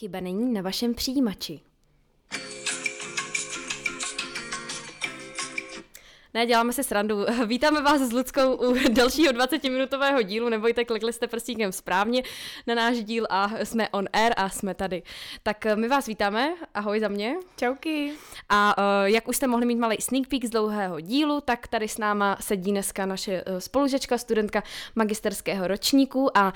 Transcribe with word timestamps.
Chyba 0.00 0.20
není 0.20 0.52
na 0.52 0.62
vašem 0.62 0.94
přijímači. 0.94 1.60
Ne, 6.34 6.46
děláme 6.46 6.72
si 6.72 6.84
srandu. 6.84 7.16
Vítáme 7.46 7.82
vás 7.82 8.00
s 8.00 8.12
Ludskou 8.12 8.54
u 8.54 8.76
dalšího 8.92 9.32
20-minutového 9.32 10.22
dílu. 10.22 10.48
Nebojte, 10.48 10.84
klikli 10.84 11.12
jste 11.12 11.26
prstíkem 11.26 11.72
správně 11.72 12.22
na 12.66 12.74
náš 12.74 13.04
díl 13.04 13.26
a 13.30 13.50
jsme 13.64 13.88
on 13.88 14.08
air 14.12 14.32
a 14.36 14.48
jsme 14.48 14.74
tady. 14.74 15.02
Tak 15.42 15.66
my 15.74 15.88
vás 15.88 16.06
vítáme. 16.06 16.54
Ahoj 16.74 17.00
za 17.00 17.08
mě. 17.08 17.34
Čauky. 17.56 18.12
A 18.48 18.78
uh, 18.78 19.04
jak 19.04 19.28
už 19.28 19.36
jste 19.36 19.46
mohli 19.46 19.66
mít 19.66 19.78
malý 19.78 19.96
sneak 20.00 20.28
peek 20.28 20.44
z 20.44 20.50
dlouhého 20.50 21.00
dílu, 21.00 21.40
tak 21.40 21.68
tady 21.68 21.88
s 21.88 21.98
náma 21.98 22.36
sedí 22.40 22.70
dneska 22.70 23.06
naše 23.06 23.44
uh, 23.44 23.58
spolužečka, 23.58 24.18
studentka 24.18 24.62
magisterského 24.94 25.68
ročníku 25.68 26.38
a 26.38 26.52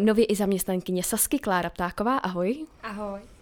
nově 0.00 0.24
i 0.24 0.34
zaměstnankyně 0.34 1.02
Sasky 1.02 1.38
Klára 1.38 1.70
Ptáková. 1.70 2.16
Ahoj. 2.16 2.66
Ahoj. 2.82 3.39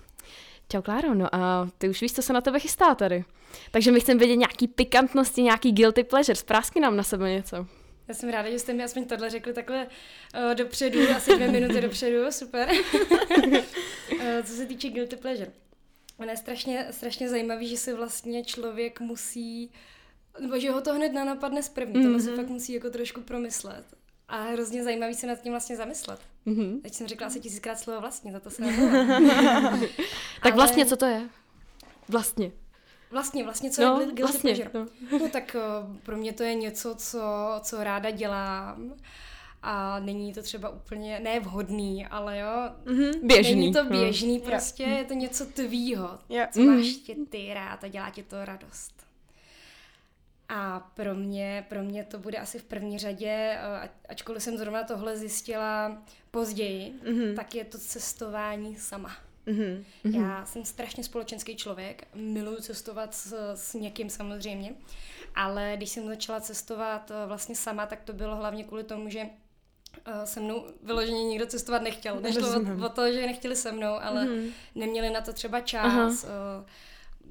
Čau 0.73 0.83
Kláro, 0.83 1.15
no 1.15 1.35
a 1.35 1.69
ty 1.79 1.89
už 1.89 2.03
víš, 2.03 2.13
co 2.13 2.23
se 2.23 2.33
na 2.33 2.41
tebe 2.41 2.61
chystá 2.61 2.95
tady. 2.95 3.25
Takže 3.71 3.93
my 3.93 4.01
chceme 4.01 4.19
vědět 4.19 4.37
nějaký 4.37 4.69
pikantnosti, 4.69 5.43
nějaký 5.43 5.73
guilty 5.73 6.05
pleasure. 6.05 6.37
Sprásky 6.37 6.81
nám 6.81 6.97
na 6.97 7.03
sebe 7.03 7.31
něco. 7.31 7.67
Já 8.09 8.15
jsem 8.15 8.29
ráda, 8.29 8.51
že 8.51 8.59
jste 8.59 8.73
mi 8.73 8.85
aspoň 8.85 9.05
tohle 9.05 9.31
řekli 9.31 9.53
takhle 9.53 9.87
uh, 9.87 10.55
dopředu, 10.55 10.99
asi 11.17 11.35
dvě 11.35 11.49
minuty 11.49 11.81
dopředu, 11.81 12.33
super. 12.33 12.69
uh, 13.47 13.57
co 14.45 14.53
se 14.53 14.67
týče 14.67 14.91
guilty 14.91 15.17
pleasure. 15.17 15.53
Ono 16.19 16.31
je 16.31 16.37
strašně, 16.37 16.87
strašně 16.91 17.29
zajímavý, 17.29 17.69
že 17.69 17.77
si 17.77 17.93
vlastně 17.93 18.45
člověk 18.45 19.01
musí, 19.01 19.73
nebo 20.41 20.59
že 20.59 20.71
ho 20.71 20.81
to 20.81 20.95
hned 20.95 21.13
napadne 21.13 21.63
z 21.63 21.69
první, 21.69 21.95
mm-hmm. 21.95 22.03
tohle 22.03 22.21
si 22.21 22.37
fakt 22.37 22.49
musí 22.49 22.73
jako 22.73 22.91
trošku 22.91 23.21
promyslet. 23.21 23.85
A 24.29 24.43
hrozně 24.43 24.85
zajímavý 24.85 25.15
se 25.15 25.27
nad 25.27 25.43
tím 25.43 25.53
vlastně 25.53 25.77
zamyslet. 25.77 26.21
Mm-hmm. 26.49 26.81
Teď 26.81 26.95
jsem 26.95 27.07
řekla 27.07 27.27
asi 27.27 27.41
tisíckrát 27.41 27.79
slovo 27.79 28.01
vlastně, 28.01 28.33
za 28.33 28.41
to 28.41 28.51
se 28.51 28.63
Tak 30.43 30.55
vlastně, 30.55 30.87
co 30.87 30.97
to 30.97 31.07
je? 31.07 31.29
Vlastně. 32.09 32.53
Vlastně, 33.11 33.45
vlastně, 33.45 33.71
co 33.71 33.83
no, 33.83 34.01
je 34.01 34.07
guilty 34.07 34.23
vlastně, 34.23 34.55
pleasure? 34.55 34.71
No. 34.75 35.19
no 35.19 35.29
tak 35.29 35.57
uh, 35.89 35.97
pro 35.97 36.17
mě 36.17 36.33
to 36.33 36.43
je 36.43 36.55
něco, 36.55 36.95
co, 36.95 37.21
co 37.63 37.85
ráda 37.85 38.11
dělám 38.11 38.95
a 39.63 40.01
není 40.01 40.35
to 40.35 40.43
třeba 40.43 40.69
úplně, 40.69 41.21
ne 41.21 41.41
vhodný, 41.41 42.07
ale 42.07 42.39
jo, 42.39 42.47
mm-hmm. 42.85 43.13
běžný. 43.23 43.55
Není 43.55 43.73
to 43.73 43.85
běžný, 43.85 44.39
no. 44.39 44.45
prostě 44.45 44.83
yeah. 44.83 44.99
je 44.99 45.05
to 45.05 45.15
něco 45.15 45.47
tvýho, 45.47 46.19
yeah. 46.29 46.51
co 46.51 46.61
máš 46.61 46.87
tě 46.87 47.15
ty 47.31 47.55
rád 47.55 47.85
a 47.85 47.89
dělá 47.89 48.11
ti 48.11 48.23
to 48.23 48.45
radost. 48.45 48.98
A 50.49 50.81
pro 50.95 51.15
mě, 51.15 51.67
pro 51.69 51.83
mě 51.83 52.05
to 52.05 52.19
bude 52.19 52.39
asi 52.39 52.59
v 52.59 52.65
první 52.65 52.99
řadě, 52.99 53.59
eh, 53.85 53.91
ačkoliv 54.09 54.43
jsem 54.43 54.59
zrovna 54.59 54.85
tohle 54.85 55.17
zjistila 55.17 56.03
později, 56.31 56.95
mm-hmm. 57.03 57.37
tak 57.37 57.55
je 57.55 57.65
to 57.65 57.79
cestování 57.79 58.77
sama. 58.77 59.17
Mm-hmm. 59.47 59.85
Já 60.05 60.45
jsem 60.45 60.65
strašně 60.65 61.05
společenský 61.05 61.57
člověk, 61.57 62.09
miluji 62.15 62.57
cestovat 62.57 63.15
s, 63.15 63.55
s 63.55 63.75
někým 63.75 64.11
samozřejmě, 64.11 64.75
ale 65.35 65.73
když 65.77 65.91
jsem 65.91 66.07
začala 66.07 66.41
cestovat 66.41 67.11
eh, 67.11 67.27
vlastně 67.27 67.57
sama, 67.57 67.87
tak 67.87 68.01
to 68.03 68.13
bylo 68.13 68.37
hlavně 68.37 68.65
kvůli 68.65 68.85
tomu, 68.85 69.09
že 69.09 69.21
eh, 70.05 70.27
se 70.27 70.41
mnou 70.41 70.67
vyloženě 70.83 71.25
nikdo 71.25 71.47
cestovat 71.47 71.83
nechtěl. 71.83 72.21
Nešlo 72.21 72.49
o, 72.49 72.87
o 72.87 72.89
to, 72.89 73.13
že 73.13 73.27
nechtěli 73.27 73.57
se 73.57 73.73
mnou, 73.73 73.95
ale 74.01 74.25
mm-hmm. 74.25 74.51
neměli 74.75 75.11
na 75.11 75.21
to 75.21 75.33
třeba 75.33 75.61
čas, 75.61 76.25
Aha. 76.25 76.65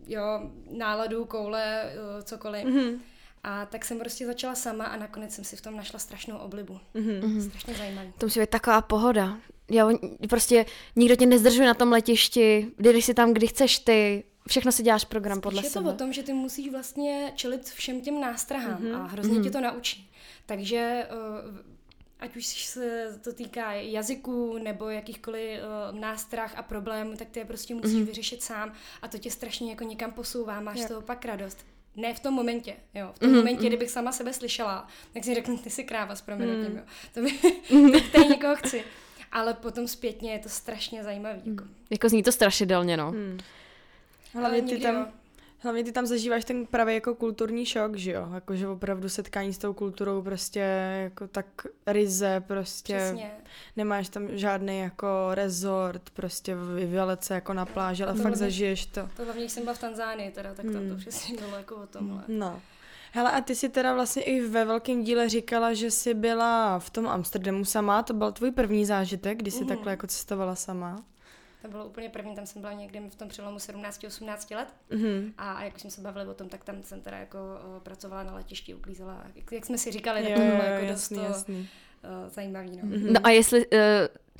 Jo, 0.08 0.52
náladu, 0.72 1.25
koule, 1.25 1.94
cokoliv. 2.23 2.66
Mm-hmm. 2.66 3.00
A 3.44 3.66
tak 3.66 3.86
jsem 3.86 4.00
prostě 4.00 4.25
začala 4.25 4.55
sama 4.55 4.86
a 4.86 4.97
nakonec 4.97 5.33
jsem 5.33 5.44
si 5.44 5.55
v 5.55 5.61
tom 5.61 5.77
našla 5.77 6.00
strašnou 6.00 6.38
oblibu. 6.38 6.80
Mm-hmm. 6.95 7.50
Strašně 7.50 7.73
zajímavý. 7.73 8.13
To 8.17 8.25
musí 8.25 8.39
být 8.39 8.50
taková 8.50 8.81
pohoda. 8.81 9.38
Jo, 9.69 10.00
prostě 10.30 10.66
nikdo 10.95 11.16
tě 11.16 11.25
nezdržuje 11.25 11.67
na 11.67 11.73
tom 11.73 11.91
letišti, 11.91 12.72
jdeš 12.80 13.05
si 13.05 13.13
tam, 13.13 13.33
kdy 13.33 13.47
chceš 13.47 13.80
ty, 13.80 14.23
všechno 14.47 14.72
si 14.72 14.83
děláš 14.83 15.05
program 15.05 15.41
podle 15.41 15.63
je 15.63 15.69
sebe. 15.69 15.83
Je 15.85 15.89
to 15.89 15.95
o 15.95 15.97
tom, 15.97 16.13
že 16.13 16.23
ty 16.23 16.33
musíš 16.33 16.72
vlastně 16.72 17.31
čelit 17.35 17.63
všem 17.63 18.02
těm 18.02 18.22
nástrahám 18.22 18.83
mm-hmm. 18.83 19.02
a 19.02 19.08
hrozně 19.08 19.39
mm-hmm. 19.39 19.44
tě 19.44 19.52
to 19.52 19.61
naučí. 19.61 20.12
Takže 20.46 21.07
uh, 21.12 21.77
ať 22.19 22.35
už 22.35 22.45
se 22.45 23.19
to 23.23 23.33
týká 23.33 23.73
jazyků 23.73 24.57
nebo 24.57 24.89
jakýchkoliv 24.89 25.59
uh, 25.59 26.00
nástrah 26.00 26.57
a 26.57 26.63
problémů, 26.63 27.17
tak 27.17 27.29
ty 27.29 27.39
je 27.39 27.45
prostě 27.45 27.75
musíš 27.75 27.94
mm-hmm. 27.94 28.05
vyřešit 28.05 28.44
sám 28.44 28.73
a 29.01 29.07
to 29.07 29.17
tě 29.17 29.31
strašně 29.31 29.69
jako 29.69 29.83
někam 29.83 30.11
posouvá, 30.11 30.59
máš 30.59 30.79
z 30.79 30.88
toho 30.88 31.01
pak 31.01 31.25
radost 31.25 31.66
ne 31.97 32.13
v 32.13 32.19
tom 32.19 32.33
momentě, 32.33 32.75
jo. 32.94 33.11
V 33.16 33.19
tom 33.19 33.29
mm-hmm. 33.29 33.35
momentě, 33.35 33.67
kdybych 33.67 33.91
sama 33.91 34.11
sebe 34.11 34.33
slyšela, 34.33 34.88
tak 35.13 35.23
si 35.23 35.35
řeknu, 35.35 35.57
ty 35.57 35.69
jsi 35.69 35.83
kráva 35.83 36.16
s 36.16 36.22
proměnutím, 36.22 36.72
mm. 36.72 36.78
jo. 36.78 36.83
To 37.13 37.22
by, 37.22 37.31
tak 37.91 38.11
tady 38.11 38.28
někoho 38.28 38.55
chci. 38.55 38.84
Ale 39.31 39.53
potom 39.53 39.88
zpětně 39.88 40.31
je 40.31 40.39
to 40.39 40.49
strašně 40.49 41.03
zajímavý. 41.03 41.41
Jako, 41.45 41.63
mm. 41.63 41.75
jako 41.89 42.09
zní 42.09 42.23
to 42.23 42.31
strašidelně, 42.31 42.97
no. 42.97 43.11
Mm. 43.11 43.39
Hlavně 44.34 44.61
ty 44.61 44.78
tam, 44.78 44.95
jo. 44.95 45.05
Hlavně 45.59 45.84
ty 45.84 45.91
tam 45.91 46.06
zažíváš 46.06 46.45
ten 46.45 46.66
pravý 46.66 46.94
jako 46.94 47.16
kulturní 47.16 47.66
šok, 47.66 47.95
že 47.95 48.12
jo? 48.12 48.29
Jakože 48.34 48.68
opravdu 48.68 49.09
setkání 49.09 49.53
s 49.53 49.57
tou 49.57 49.73
kulturou 49.73 50.22
prostě 50.22 50.59
jako 51.03 51.28
tak 51.28 51.45
ryze 51.88 52.44
prostě. 52.47 52.97
Přesně. 52.97 53.31
Nemáš 53.75 54.09
tam 54.09 54.28
žádný 54.31 54.79
jako 54.79 55.07
resort, 55.34 56.09
prostě 56.09 56.56
vyvělet 56.56 57.23
se 57.23 57.34
jako 57.34 57.53
na 57.53 57.66
pláži, 57.66 58.03
ale 58.03 58.12
to 58.12 58.17
fakt 58.17 58.23
hlavně, 58.23 58.38
zažiješ 58.38 58.85
to. 58.85 59.09
To 59.17 59.23
hlavně, 59.23 59.41
když 59.41 59.51
jsem 59.51 59.63
byla 59.63 59.75
v 59.75 59.79
Tanzánii 59.79 60.31
teda, 60.31 60.53
tak 60.53 60.66
tam 60.66 60.75
hmm. 60.75 60.90
to 60.90 60.96
přesně 60.96 61.38
bylo 61.38 61.56
jako 61.56 61.75
o 61.75 61.88
tomhle. 61.88 62.23
No. 62.28 62.62
Hele, 63.12 63.31
a 63.31 63.41
ty 63.41 63.56
si 63.56 63.69
teda 63.69 63.94
vlastně 63.94 64.23
i 64.23 64.41
ve 64.41 64.66
velkém 64.66 65.03
díle 65.03 65.29
říkala, 65.29 65.73
že 65.73 65.91
jsi 65.91 66.13
byla 66.13 66.79
v 66.79 66.90
tom 66.90 67.07
Amsterdamu 67.07 67.66
sama, 67.66 68.03
to 68.03 68.13
byl 68.13 68.31
tvůj 68.31 68.51
první 68.51 68.85
zážitek, 68.85 69.38
kdy 69.38 69.51
jsi 69.51 69.62
mm. 69.62 69.67
takhle 69.67 69.91
jako 69.91 70.07
cestovala 70.07 70.56
sama. 70.56 71.03
To 71.67 71.72
bylo 71.72 71.85
úplně 71.85 72.09
první, 72.09 72.35
tam 72.35 72.45
jsem 72.45 72.61
byla 72.61 72.73
někdy 72.73 73.00
v 73.09 73.16
tom 73.16 73.28
přelomu 73.28 73.57
17-18 73.57 74.55
let. 74.55 74.73
Mm-hmm. 74.91 75.33
A, 75.38 75.51
a 75.51 75.63
jak 75.63 75.79
jsme 75.79 75.89
se 75.89 76.01
bavili 76.01 76.28
o 76.28 76.33
tom, 76.33 76.50
tak 76.50 76.63
tam 76.63 76.83
jsem 76.83 77.01
teda 77.01 77.17
jako 77.17 77.38
o, 77.38 77.79
pracovala 77.79 78.23
na 78.23 78.35
letišti, 78.35 78.73
uklízela. 78.73 79.23
Jak, 79.35 79.51
jak 79.51 79.66
jsme 79.66 79.78
si 79.78 79.91
říkali, 79.91 80.23
tak 80.23 80.33
to 80.33 80.39
bylo 80.39 80.63
jako 80.63 80.85
jasný, 80.85 81.17
dost 81.17 81.28
jasný. 81.28 81.69
O, 82.07 82.29
zajímavý. 82.29 82.69
No. 82.69 82.90
Mm-hmm. 82.90 83.12
no 83.12 83.19
a 83.23 83.29
jestli 83.29 83.66
uh, 83.66 83.79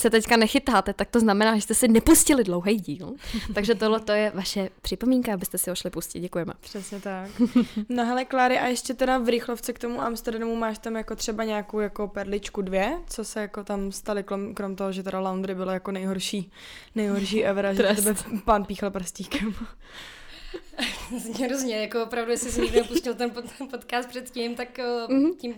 se 0.02 0.10
teďka 0.10 0.38
nechytáte, 0.38 0.94
tak 0.94 1.10
to 1.10 1.20
znamená, 1.20 1.56
že 1.56 1.62
jste 1.62 1.74
si 1.74 1.88
nepustili 1.88 2.44
dlouhý 2.44 2.76
díl. 2.76 3.14
Takže 3.54 3.76
tohle 3.76 4.00
to 4.00 4.12
je 4.12 4.32
vaše 4.36 4.70
připomínka, 4.82 5.34
abyste 5.34 5.58
si 5.58 5.70
ho 5.70 5.76
šli 5.76 5.90
pustit. 5.90 6.20
Děkujeme. 6.20 6.54
Přesně 6.60 7.00
tak. 7.00 7.30
No 7.90 8.06
hele, 8.06 8.26
Kláry, 8.26 8.60
a 8.60 8.68
ještě 8.68 8.94
teda 8.94 9.18
v 9.18 9.30
rychlovce 9.30 9.74
k 9.74 9.80
tomu 9.80 10.02
Amsterdamu 10.02 10.56
máš 10.56 10.78
tam 10.80 10.96
jako 10.96 11.16
třeba 11.16 11.44
nějakou 11.44 11.80
jako 11.80 12.08
perličku 12.08 12.62
dvě, 12.62 12.98
co 13.08 13.24
se 13.24 13.42
jako 13.42 13.64
tam 13.64 13.92
staly, 13.92 14.24
krom, 14.24 14.54
krom 14.54 14.76
toho, 14.76 14.92
že 14.92 15.04
teda 15.04 15.20
laundry 15.20 15.56
bylo 15.56 15.72
jako 15.72 15.92
nejhorší, 15.92 16.52
nejhorší 16.96 17.46
ever, 17.46 17.76
že 17.76 17.84
tebe 17.84 18.16
pán 18.46 18.66
píchal 18.66 18.92
prstíkem. 18.92 19.54
Zně 21.18 21.48
různě, 21.48 21.82
jako 21.82 22.04
opravdu, 22.04 22.32
jestli 22.32 22.52
si 22.52 22.62
někdo 22.62 22.84
pustil 22.84 23.16
ten 23.16 23.32
podcast 23.72 24.10
předtím, 24.10 24.56
tak 24.56 24.78
mm-hmm. 24.78 25.36
tím 25.36 25.56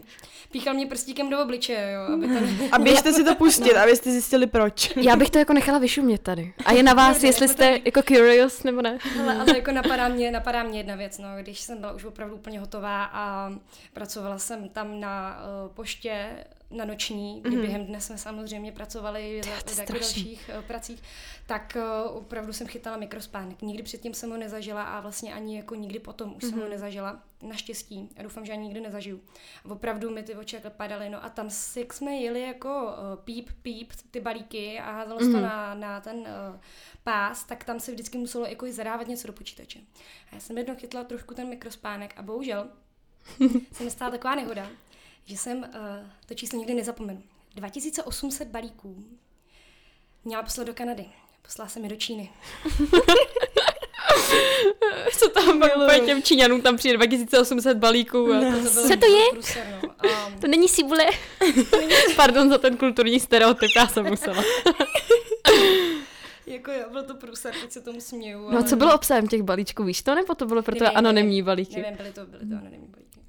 píchal 0.52 0.74
mě 0.74 0.88
prstíkem 0.88 1.30
do 1.30 1.42
obličeje, 1.44 1.92
jo. 1.92 2.14
Aby 2.14 2.28
ten... 2.28 2.70
A 2.72 2.80
běžte 2.80 3.14
si 3.14 3.24
to 3.24 3.36
pustit, 3.36 3.74
no. 3.74 3.82
abyste 3.82 4.12
zjistili 4.12 4.48
proč. 4.48 4.96
Já 4.96 5.16
bych 5.16 5.30
to 5.30 5.38
jako 5.38 5.54
nechala 5.54 5.80
vyšumět 5.80 6.22
tady. 6.22 6.54
A 6.66 6.72
je 6.72 6.84
na 6.84 6.94
vás, 6.94 7.22
ne, 7.22 7.30
jestli 7.30 7.46
jako 7.46 7.54
jste 7.54 7.64
tady... 7.64 7.82
jako 7.86 8.02
curious, 8.02 8.64
nebo 8.64 8.82
ne. 8.82 8.98
Ale, 9.22 9.36
ale 9.36 9.58
jako 9.58 9.72
napadá 9.72 10.08
mě, 10.08 10.32
napadá 10.32 10.64
mě 10.64 10.80
jedna 10.80 10.96
věc, 10.96 11.18
no, 11.18 11.30
když 11.40 11.60
jsem 11.60 11.78
byla 11.78 11.94
už 11.94 12.06
opravdu 12.06 12.36
úplně 12.36 12.60
hotová 12.60 13.04
a 13.06 13.54
pracovala 13.94 14.40
jsem 14.40 14.70
tam 14.70 15.00
na 15.00 15.42
uh, 15.66 15.74
poště 15.74 16.30
na 16.72 16.86
noční, 16.86 17.42
kdy 17.42 17.58
mm-hmm. 17.58 17.62
během 17.62 17.86
dne 17.86 18.02
jsme 18.02 18.18
samozřejmě 18.18 18.72
pracovali 18.72 19.42
za, 19.46 19.74
za 19.76 19.94
dalších 19.94 20.50
uh, 20.58 20.64
pracích, 20.64 21.04
tak 21.46 21.78
uh, 21.78 22.18
opravdu 22.18 22.54
jsem 22.54 22.68
chytala 22.68 22.98
mikrospánek. 22.98 23.62
Nikdy 23.62 23.84
předtím 23.84 24.14
jsem 24.14 24.30
ho 24.30 24.38
nezažila 24.38 24.84
a 24.84 25.00
vlastně 25.00 25.09
ani 25.34 25.58
jako 25.58 25.76
nikdy 25.76 26.00
potom 26.00 26.36
už 26.36 26.44
mm-hmm. 26.44 26.50
jsem 26.50 26.58
ho 26.58 26.64
mhm. 26.64 26.70
nezažila. 26.70 27.24
Naštěstí. 27.42 28.10
A 28.18 28.24
doufám, 28.24 28.46
že 28.46 28.52
ani 28.52 28.64
nikdy 28.64 28.82
nezažiju. 28.82 29.22
A 29.66 29.70
opravdu 29.70 30.10
mi 30.10 30.24
ty 30.24 30.36
oči 30.36 30.56
jako 30.56 30.70
padaly. 30.70 31.10
No 31.10 31.24
a 31.24 31.30
tam, 31.30 31.50
jak 31.76 31.94
jsme 31.94 32.12
jeli 32.12 32.42
jako 32.42 32.84
uh, 32.84 33.24
píp, 33.24 33.50
píp, 33.62 33.92
ty 34.12 34.20
balíky 34.20 34.80
a 34.80 34.92
házelo 34.92 35.20
mm-hmm. 35.20 35.32
to 35.32 35.38
mhm. 35.38 35.42
na, 35.42 35.74
na 35.74 36.02
ten 36.02 36.18
uh, 36.18 36.60
pás, 37.04 37.44
tak 37.44 37.64
tam 37.64 37.80
se 37.80 37.92
vždycky 37.92 38.18
muselo 38.18 38.46
jako 38.46 38.66
i 38.66 38.74
zadávat 38.74 39.08
něco 39.08 39.28
do 39.28 39.34
počítače. 39.34 39.80
A 40.32 40.36
já 40.36 40.40
jsem 40.42 40.58
jednou 40.58 40.76
chytla 40.76 41.04
trošku 41.04 41.34
ten 41.34 41.50
mikrospánek 41.50 42.14
a 42.18 42.22
bohužel 42.22 42.70
se 43.72 43.84
mi 43.84 43.92
stala 43.92 44.12
taková 44.12 44.36
nehoda, 44.36 44.70
že 45.26 45.38
jsem 45.38 45.58
uh, 45.58 45.66
to 46.26 46.34
číslo 46.34 46.60
nikdy 46.60 46.74
nezapomenu. 46.74 47.24
2800 47.56 48.48
balíků 48.48 49.06
měla 50.24 50.44
poslat 50.44 50.64
do 50.64 50.74
Kanady. 50.74 51.06
Poslala 51.42 51.70
jsem 51.70 51.84
je 51.84 51.90
do 51.90 51.96
Číny. 51.96 52.30
Co 55.20 55.30
tam 55.30 55.60
bylo? 55.60 55.84
Úplně 55.84 56.00
těm 56.00 56.24
Číňanům 56.24 56.62
tam 56.62 56.78
přijde 56.78 56.98
2800 56.98 57.78
balíků. 57.78 58.34
A 58.34 58.40
to, 58.40 58.64
to 58.64 58.70
Co 58.70 58.88
to 58.88 59.06
je? 59.06 59.24
Průser, 59.32 59.80
no. 59.84 59.90
um, 60.28 60.40
to 60.42 60.48
není 60.48 60.68
sibule. 60.68 61.06
Pardon 62.16 62.50
za 62.50 62.58
ten 62.58 62.78
kulturní 62.78 63.20
stereotyp, 63.20 63.72
já 63.76 63.88
jsem 63.88 64.06
musela. 64.06 64.44
jako 66.48 66.72
jo, 66.72 66.84
bylo 66.92 67.04
to 67.04 67.16
průser, 67.16 67.54
teď 67.62 67.72
se 67.72 67.82
tomu 67.82 68.02
směju. 68.02 68.52
No 68.52 68.60
a 68.60 68.64
co 68.64 68.76
bylo 68.76 68.96
obsahem 68.96 69.28
těch 69.28 69.44
balíčků, 69.44 69.84
víš 69.84 70.02
to, 70.02 70.16
nebo 70.16 70.36
to 70.36 70.46
bylo 70.46 70.62
pro 70.62 70.76
to 70.76 70.98
anonymní 70.98 71.44
balíky? 71.44 71.82
Nevím, 71.82 71.98
byly 71.98 72.12
to, 72.12 72.26
byly 72.26 72.46
to 72.46 72.56
anonymní 72.56 72.88
balíky. 72.88 73.20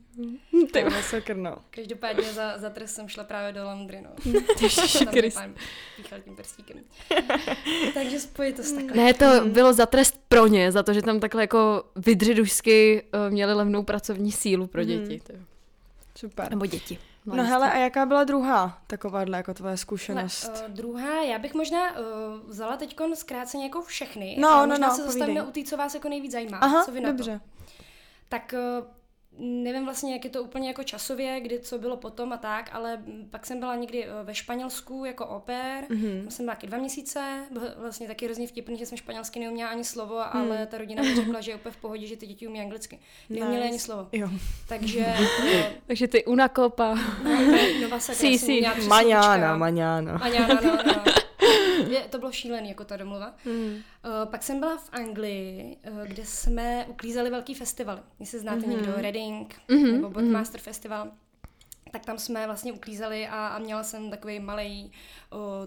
Ty 0.73 0.85
masakr, 0.85 1.37
no. 1.37 1.57
Každopádně 1.71 2.33
za, 2.33 2.59
za 2.59 2.71
trest 2.71 2.95
jsem 2.95 3.09
šla 3.09 3.25
právě 3.25 3.53
do 3.53 3.65
Londry, 3.65 4.01
no. 4.03 4.11
Tam 5.35 5.55
píchal 5.97 6.21
tím 6.21 6.37
prstíkem. 6.37 6.77
Takže 7.95 8.21
spojit 8.21 8.57
to 8.57 8.63
s 8.63 8.73
takhle. 8.73 8.97
Ne, 8.97 9.15
to 9.15 9.27
bylo 9.47 9.73
za 9.73 9.87
trest 9.87 10.21
pro 10.29 10.47
ně, 10.47 10.73
za 10.73 10.83
to, 10.83 10.93
že 10.93 11.03
tam 11.03 11.21
takhle 11.21 11.43
jako 11.43 11.85
vydřidušsky 11.97 13.03
uh, 13.15 13.33
měli 13.33 13.55
levnou 13.55 13.83
pracovní 13.83 14.33
sílu 14.33 14.67
pro 14.67 14.85
děti. 14.85 15.23
Mm. 15.33 15.45
Super. 16.17 16.51
Nebo 16.51 16.67
děti. 16.67 16.99
No 17.27 17.35
mladiství. 17.35 17.51
hele, 17.51 17.73
a 17.73 17.79
jaká 17.79 18.07
byla 18.07 18.25
druhá 18.25 18.83
takováhle 18.87 19.37
jako 19.37 19.55
tvoje 19.55 19.77
zkušenost? 19.77 20.49
uh, 20.49 20.75
druhá, 20.75 21.23
já 21.23 21.39
bych 21.39 21.55
možná 21.55 21.91
uh, 21.91 21.97
vzala 22.47 22.77
teď 22.77 22.97
zkráceně 23.15 23.65
jako 23.65 23.83
všechny. 23.83 24.37
No, 24.41 24.49
ale 24.49 24.67
no, 24.67 24.73
možná 24.73 24.89
no, 24.89 24.95
se 24.95 25.03
povídej. 25.03 25.19
zastavíme 25.19 25.43
u 25.43 25.51
té, 25.51 25.63
co 25.63 25.77
vás 25.77 25.95
jako 25.95 26.09
nejvíc 26.09 26.33
zajímá. 26.33 26.59
Aha, 26.59 26.85
co 26.85 26.93
vy 26.93 27.01
na 27.01 27.09
to? 27.09 27.17
dobře. 27.17 27.41
Tak 28.29 28.55
uh, 28.81 28.87
nevím 29.39 29.85
vlastně, 29.85 30.13
jak 30.13 30.25
je 30.25 30.31
to 30.31 30.43
úplně 30.43 30.69
jako 30.69 30.83
časově, 30.83 31.41
kdy 31.41 31.59
co 31.61 31.79
bylo 31.79 31.97
potom 31.97 32.33
a 32.33 32.37
tak, 32.37 32.71
ale 32.73 32.97
mm, 32.97 33.29
pak 33.31 33.47
jsem 33.47 33.59
byla 33.61 33.77
někdy 33.77 34.05
eh, 34.05 34.09
ve 34.23 34.35
Španělsku 34.35 35.05
jako 35.05 35.27
oper, 35.27 35.85
Mhm. 35.89 36.01
mm-hmm. 36.03 36.21
tam 36.23 36.31
jsem 36.31 36.45
byla 36.47 36.55
taky 36.55 36.67
dva 36.67 36.79
měsíce, 36.79 37.45
byl 37.51 37.63
vlastně 37.77 38.07
taky 38.07 38.25
hrozně 38.25 38.47
vtipný, 38.47 38.79
že 38.79 38.87
jsem 38.87 38.99
španělsky 38.99 39.41
neuměla 39.41 39.71
ani 39.71 39.85
slovo, 39.85 40.21
Hmm. 40.33 40.43
ale 40.43 40.67
ta 40.67 40.79
rodina 40.79 41.03
mi 41.03 41.15
řekla, 41.17 41.41
že 41.41 41.51
je 41.51 41.55
úplně 41.55 41.73
v 41.73 41.77
pohodě, 41.77 42.07
že 42.07 42.17
ty 42.17 42.27
děti 42.27 42.49
umí 42.49 42.61
anglicky. 42.61 42.99
Neuměli 43.31 43.57
Nice. 43.57 43.69
ani 43.69 43.79
slovo. 43.79 44.09
Jo. 44.13 44.29
Takže 44.69 45.07
eh, 45.45 45.73
Takže 45.87 46.09
ty 46.09 46.25
una 46.25 46.49
copa. 46.49 46.95
Nova 47.83 48.01
Sakra 48.01 48.15
Sí, 48.21 48.39
jsem 48.39 48.47
sí. 48.47 48.53
uměla 48.57 48.75
přes 48.75 48.87
Maňána, 48.87 49.27
slovíčka. 49.37 49.57
maňána. 49.57 50.19
Maňána, 50.19 50.61
no, 50.65 50.79
no. 50.87 51.03
Je, 51.93 52.01
to 52.01 52.19
bylo 52.19 52.33
šílený, 52.33 52.69
jako 52.69 52.85
ta 52.85 52.97
domluva. 52.97 53.35
Mm. 53.45 53.53
Uh, 53.55 53.81
pak 54.31 54.43
jsem 54.43 54.61
byla 54.61 54.77
v 54.77 54.89
Anglii, 54.93 55.77
uh, 55.91 56.07
kde 56.07 56.27
jsme 56.27 56.87
uklízeli 56.89 57.31
velký 57.31 57.55
festivaly. 57.55 58.01
Jestli 58.21 58.39
znáte 58.39 58.61
mm-hmm. 58.61 58.69
někdo 58.69 58.93
Reading 58.97 59.55
mm-hmm. 59.69 59.93
nebo 59.93 60.11
Bookmaster 60.11 60.61
mm-hmm. 60.61 60.65
Festival, 60.65 61.11
tak 61.91 62.05
tam 62.05 62.19
jsme 62.19 62.47
vlastně 62.47 62.73
uklízeli 62.73 63.29
a, 63.29 63.47
a 63.47 63.59
měla 63.59 63.83
jsem 63.83 64.11
takový 64.11 64.41
malý 64.41 64.93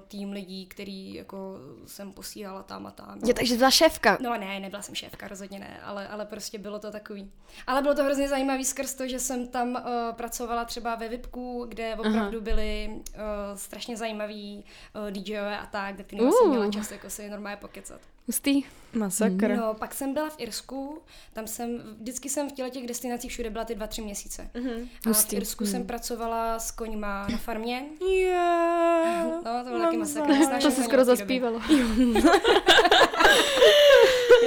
tým 0.07 0.31
lidí, 0.31 0.65
který 0.65 1.13
jako 1.13 1.57
jsem 1.85 2.11
posílala 2.11 2.63
tam 2.63 2.85
a 2.85 2.91
tam. 2.91 3.19
Je, 3.25 3.33
takže 3.33 3.57
byla 3.57 3.71
šéfka. 3.71 4.17
No 4.21 4.37
ne, 4.37 4.59
nebyla 4.59 4.81
jsem 4.81 4.95
šéfka, 4.95 5.27
rozhodně 5.27 5.59
ne, 5.59 5.79
ale, 5.83 6.07
ale 6.07 6.25
prostě 6.25 6.57
bylo 6.57 6.79
to 6.79 6.91
takový. 6.91 7.31
Ale 7.67 7.81
bylo 7.81 7.95
to 7.95 8.03
hrozně 8.03 8.29
zajímavý 8.29 8.65
skrz 8.65 8.93
to, 8.93 9.07
že 9.07 9.19
jsem 9.19 9.47
tam 9.47 9.69
uh, 9.69 9.81
pracovala 10.15 10.65
třeba 10.65 10.95
ve 10.95 11.09
VIPku, 11.09 11.65
kde 11.69 11.95
opravdu 11.95 12.41
byli 12.41 12.89
uh, 12.89 13.21
strašně 13.55 13.97
zajímaví 13.97 14.65
uh, 14.95 15.11
DJové 15.11 15.59
a 15.59 15.65
tak, 15.65 15.95
kde 15.95 16.03
ty 16.03 16.15
uh. 16.15 16.31
jsem 16.31 16.49
měla 16.49 16.71
čas 16.71 16.91
jako 16.91 17.09
si 17.09 17.29
normálně 17.29 17.57
pokecat. 17.57 18.01
Hustý. 18.27 18.63
Masakr. 18.93 19.55
No, 19.57 19.73
pak 19.73 19.93
jsem 19.93 20.13
byla 20.13 20.29
v 20.29 20.35
Irsku, 20.37 21.01
tam 21.33 21.47
jsem, 21.47 21.95
vždycky 21.99 22.29
jsem 22.29 22.49
v 22.49 22.53
těle 22.53 22.69
těch 22.69 22.87
destinací 22.87 23.29
všude 23.29 23.49
byla 23.49 23.65
ty 23.65 23.75
dva, 23.75 23.87
tři 23.87 24.01
měsíce. 24.01 24.49
Mhm. 24.53 24.71
A 24.71 24.99
v 25.03 25.05
Hustý. 25.05 25.35
Irsku 25.35 25.65
jsem 25.65 25.87
pracovala 25.87 26.12
s 26.57 26.71
koňma 26.71 27.27
na 27.31 27.37
farmě. 27.37 27.83
Yeah. 28.09 29.25
No, 29.45 29.63
to 29.63 29.69
byl 29.69 29.79
taky 29.81 29.97
masakr. 29.97 30.33
To 30.61 30.71
se 30.71 30.83
skoro 30.83 31.05
zaspívalo. 31.05 31.61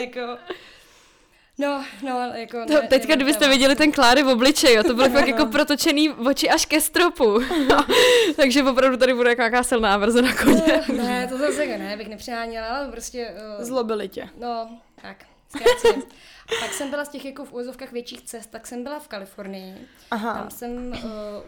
jako... 0.01 0.39
No, 1.59 1.85
no, 2.03 2.21
jako... 2.35 2.65
To, 2.67 2.87
teďka, 2.89 3.15
kdybyste 3.15 3.49
viděli 3.49 3.77
ten 3.77 3.93
Kláry 3.93 4.23
v 4.23 4.29
obličeji, 4.29 4.77
jo, 4.77 4.83
to 4.83 4.95
bylo 4.95 5.09
fakt 5.13 5.29
jako 5.29 5.47
protočený 5.47 6.11
oči 6.11 6.51
až 6.51 6.67
ke 6.67 6.81
stropu. 6.81 7.41
Takže 8.37 8.63
opravdu 8.63 8.97
tady 8.97 9.15
bude 9.15 9.35
nějaká 9.39 9.63
silná 9.63 9.97
verze 9.97 10.23
na 10.23 10.35
koně. 10.37 10.83
ne, 10.97 11.29
to 11.29 11.39
zase 11.39 11.67
jako 11.67 11.83
ne, 11.83 11.97
bych 11.97 12.09
nepřiháněla, 12.09 12.67
ale 12.67 12.89
prostě... 12.89 13.35
Uh, 13.59 13.65
Zlobili 13.65 14.09
tě. 14.09 14.29
No, 14.41 14.69
tak, 15.03 15.17
zkráceně. 15.49 16.03
Pak 16.60 16.72
jsem 16.72 16.90
byla 16.90 17.04
z 17.04 17.08
těch 17.08 17.25
jako 17.25 17.44
v 17.44 17.52
úvozovkách 17.52 17.93
větších 17.93 18.22
cest, 18.22 18.46
tak 18.50 18.66
jsem 18.66 18.82
byla 18.82 18.98
v 19.00 19.08
Kalifornii. 19.08 19.75
Aha. 20.10 20.34
Tam 20.34 20.50
jsem 20.50 20.87
uh, 20.93 20.98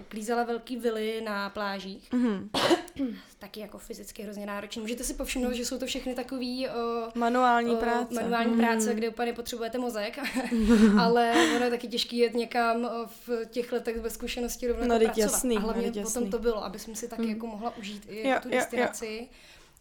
uklízela 0.00 0.44
velký 0.44 0.76
vily 0.76 1.20
na 1.24 1.50
plážích. 1.50 2.12
Mhm. 2.12 2.50
Taky 3.38 3.60
jako 3.60 3.78
fyzicky 3.78 4.22
hrozně 4.22 4.46
náročný. 4.46 4.82
Můžete 4.82 5.04
si 5.04 5.14
povšimnout, 5.14 5.52
že 5.52 5.64
jsou 5.64 5.78
to 5.78 5.86
všechny 5.86 6.14
takový 6.14 6.66
uh, 6.68 6.72
Manuální 7.14 7.70
uh, 7.72 7.78
práce. 7.78 8.14
manuální 8.14 8.50
Mhm. 8.50 8.60
práce, 8.60 8.94
kde 8.94 9.08
úplně 9.08 9.26
nepotřebujete 9.26 9.78
mozek, 9.78 10.18
ale 11.00 11.32
ono 11.56 11.64
je 11.64 11.70
taky 11.70 11.88
těžký 11.88 12.18
jet 12.18 12.34
někam 12.34 12.90
v 13.26 13.44
těch 13.50 13.72
letech 13.72 14.00
bez 14.00 14.14
zkušenosti 14.14 14.68
rovnou 14.68 14.86
No, 14.88 14.94
jako 14.94 15.04
pracovat. 15.04 15.32
jasný, 15.32 15.56
a 15.56 15.60
no, 15.60 15.64
hlavně 15.66 15.82
teď 15.92 16.02
potom 16.02 16.22
jasný. 16.22 16.30
to 16.30 16.38
bylo, 16.38 16.64
aby 16.64 16.78
jsem 16.78 16.94
si 16.94 17.08
taky 17.08 17.28
jako 17.28 17.46
mohla 17.46 17.76
užít 17.76 18.06
i 18.08 18.28
Jo, 18.28 18.36
tu 18.42 18.48
jo, 18.48 18.54
jo. 18.54 18.60
destinaci. 18.60 19.28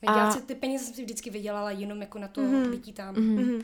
A- 0.08 0.32
si 0.32 0.42
ty 0.42 0.56
peníze 0.56 0.86
jsem 0.86 0.94
si 0.94 1.04
vždycky 1.04 1.30
vydělala 1.30 1.72
jenom 1.72 2.02
jako 2.02 2.20
na 2.20 2.28
to 2.28 2.42
Mhm. 2.42 2.72
bytí 2.72 2.94
tam. 2.94 3.16
Mhm. 3.16 3.62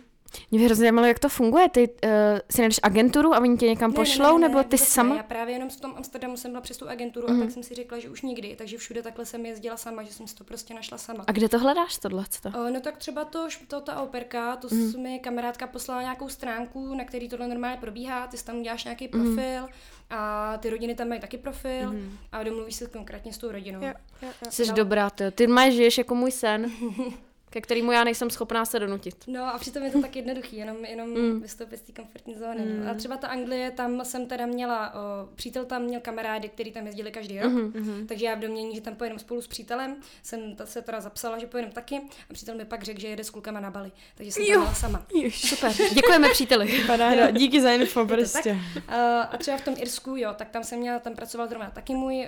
Mě 0.51 0.59
by 0.59 0.65
hrozně 0.65 0.81
zajímalo, 0.81 1.07
jak 1.07 1.19
to 1.19 1.29
funguje. 1.29 1.69
Ty 1.69 1.89
uh, 1.89 2.09
si 2.51 2.61
najdeš 2.61 2.79
agenturu 2.83 3.33
a 3.33 3.39
oni 3.39 3.57
tě 3.57 3.67
někam 3.67 3.93
pošlou, 3.93 4.37
nebo 4.37 4.63
ty 4.63 4.73
ne. 4.79 4.85
sama? 4.85 5.15
Já 5.15 5.23
právě 5.23 5.55
jenom 5.55 5.69
v 5.69 5.81
tom 5.81 5.93
Amsterdamu 5.97 6.37
jsem 6.37 6.51
byla 6.51 6.61
přes 6.61 6.77
tu 6.77 6.89
agenturu 6.89 7.27
Mhm. 7.29 7.41
a 7.41 7.43
tak 7.45 7.51
jsem 7.53 7.63
si 7.63 7.75
řekla, 7.75 7.99
že 7.99 8.09
už 8.09 8.21
nikdy, 8.21 8.55
takže 8.55 8.77
všude 8.77 9.01
takhle 9.01 9.25
jsem 9.25 9.45
jezdila 9.45 9.77
sama, 9.77 10.03
že 10.03 10.13
jsem 10.13 10.27
si 10.27 10.35
to 10.35 10.43
prostě 10.43 10.73
našla 10.73 10.97
sama. 10.97 11.23
A 11.27 11.31
kde 11.31 11.49
to 11.49 11.59
hledáš, 11.59 11.97
tohle? 11.97 12.25
O, 12.55 12.69
No 12.69 12.79
tak 12.81 12.97
třeba 12.97 13.25
to, 13.25 13.47
to 13.67 13.81
ta 13.81 14.01
operka, 14.01 14.55
to 14.55 14.67
Mhm. 14.71 14.93
mm. 14.95 15.03
mi 15.03 15.19
kamarádka 15.19 15.67
poslala 15.67 16.01
nějakou 16.01 16.29
stránku, 16.29 16.95
na 16.95 17.03
který 17.05 17.29
tohle 17.29 17.47
normálně 17.47 17.77
probíhá, 17.77 18.27
ty 18.27 18.37
si 18.37 18.45
tam 18.45 18.59
uděláš 18.59 18.83
nějaký 18.83 19.09
Mhm. 19.13 19.23
profil 19.35 19.67
a 20.09 20.57
ty 20.57 20.69
rodiny 20.69 20.95
tam 20.95 21.07
mají 21.07 21.21
taky 21.21 21.37
profil 21.37 21.95
a 22.31 22.43
domluvíš 22.43 22.75
se 22.75 22.85
konkrétně 22.87 23.33
s 23.33 23.37
tou 23.37 23.51
rodinou. 23.51 23.81
Jo, 23.81 23.93
jo, 24.21 24.27
jo. 24.45 24.51
Jsi 24.51 24.67
No. 24.67 24.73
dobrá, 24.73 25.09
ty. 25.09 25.31
Ty 25.31 25.47
máš 25.47 25.73
žiješ 25.73 25.97
jako 25.97 26.15
můj 26.15 26.31
sen, 26.31 26.71
ke 27.53 27.61
kterému 27.61 27.91
já 27.91 28.03
nejsem 28.03 28.29
schopná 28.29 28.65
se 28.65 28.79
donutit. 28.79 29.15
No 29.27 29.43
a 29.45 29.57
přitom 29.57 29.83
je 29.83 29.91
to 29.91 30.01
tak 30.01 30.15
jednoduchý, 30.15 30.57
jenom, 30.57 30.85
jenom 30.85 31.09
mm. 31.09 31.41
vystoupit 31.41 31.77
z 31.77 31.81
té 31.81 31.91
komfortní 31.91 32.35
zóny. 32.35 32.65
Mm. 32.65 32.89
A 32.89 32.93
třeba 32.93 33.17
ta 33.17 33.27
Anglie, 33.27 33.71
tam 33.71 34.05
jsem 34.05 34.25
teda 34.27 34.45
měla, 34.45 34.93
o, 34.93 34.97
přítel 35.35 35.65
tam 35.65 35.81
měl 35.81 36.01
kamarády, 36.01 36.49
který 36.49 36.71
tam 36.71 36.85
jezdili 36.85 37.11
každý 37.11 37.39
rok, 37.39 37.53
mm. 37.53 38.05
takže 38.07 38.25
já 38.25 38.35
v 38.35 38.39
domění, 38.39 38.75
že 38.75 38.81
tam 38.81 38.95
pojedeme 38.95 39.19
spolu 39.19 39.41
s 39.41 39.47
přítelem, 39.47 39.95
jsem 40.23 40.55
ta, 40.55 40.65
se 40.65 40.81
teda 40.81 41.01
zapsala, 41.01 41.39
že 41.39 41.47
pojedeme 41.47 41.73
taky 41.73 42.01
a 42.29 42.33
přítel 42.33 42.55
mi 42.55 42.65
pak 42.65 42.83
řekl, 42.83 43.01
že 43.01 43.07
jede 43.07 43.23
s 43.23 43.29
klukama 43.29 43.59
na 43.59 43.71
Bali, 43.71 43.91
takže 44.15 44.31
jsem 44.31 44.45
tam 44.45 44.61
byla 44.61 44.73
sama. 44.73 45.05
Ježiš. 45.15 45.49
Super, 45.49 45.71
děkujeme 45.93 46.29
příteli. 46.29 46.83
Paráda, 46.87 47.31
díky 47.31 47.61
za 47.61 47.71
info 47.71 48.05
prostě. 48.05 48.57
A, 48.87 49.21
a 49.21 49.37
třeba 49.37 49.57
v 49.57 49.65
tom 49.65 49.75
Irsku, 49.77 50.15
jo, 50.15 50.33
tak 50.35 50.49
tam 50.49 50.63
jsem 50.63 50.79
měla, 50.79 50.99
tam 50.99 51.15
pracoval 51.15 51.47
zrovna 51.47 51.69
taky 51.69 51.95
můj 51.95 52.27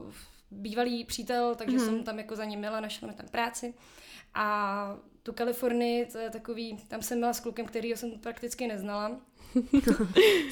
uh, 0.00 0.12
bývalý 0.50 1.04
přítel, 1.04 1.54
takže 1.54 1.78
mm. 1.78 1.84
jsem 1.84 2.04
tam 2.04 2.18
jako 2.18 2.36
za 2.36 2.44
ním 2.44 2.58
měla, 2.58 2.80
našla 2.80 3.08
mi 3.08 3.14
tam 3.14 3.26
práci. 3.28 3.74
A 4.34 4.96
tu 5.22 5.32
Kalifornii, 5.32 6.06
to 6.06 6.18
je 6.18 6.30
takový, 6.30 6.78
tam 6.88 7.02
jsem 7.02 7.20
byla 7.20 7.32
s 7.32 7.40
klukem, 7.40 7.66
kterýho 7.66 7.96
jsem 7.96 8.10
prakticky 8.10 8.66
neznala. 8.66 9.16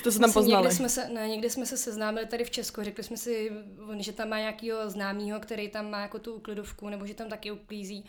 To 0.02 0.12
se 0.12 0.18
tam 0.18 0.30
Vlastně 0.30 0.40
poznali. 0.42 0.62
Někde 0.62 0.76
jsme, 0.76 0.88
se, 0.88 1.08
ne, 1.08 1.28
někde 1.28 1.50
jsme 1.50 1.66
se 1.66 1.76
seznámili 1.76 2.26
tady 2.26 2.44
v 2.44 2.50
Česku, 2.50 2.82
řekli 2.82 3.04
jsme 3.04 3.16
si, 3.16 3.52
že 3.98 4.12
tam 4.12 4.28
má 4.28 4.38
nějakýho 4.38 4.90
známýho, 4.90 5.40
který 5.40 5.68
tam 5.68 5.90
má 5.90 6.00
jako 6.00 6.18
tu 6.18 6.34
uklidovku, 6.34 6.88
nebo 6.88 7.06
že 7.06 7.14
tam 7.14 7.28
taky 7.28 7.50
uklízí. 7.50 8.04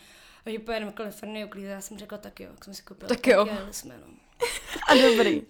A 0.45 0.49
že 0.49 0.59
pojedeme 0.59 0.91
do 0.91 0.97
Kalifornie 0.97 1.45
uklízet. 1.45 1.69
Já 1.69 1.81
jsem 1.81 1.97
řekla, 1.97 2.17
tak 2.17 2.39
jo, 2.39 2.47
jak 2.51 2.63
jsme 2.63 2.73
si 2.73 2.83
koupili. 2.83 3.09
Tak 3.09 3.27
jo. 3.27 3.47
jsme, 3.71 3.97
no. 3.97 4.13
A 4.87 4.95
dobrý. 4.95 5.41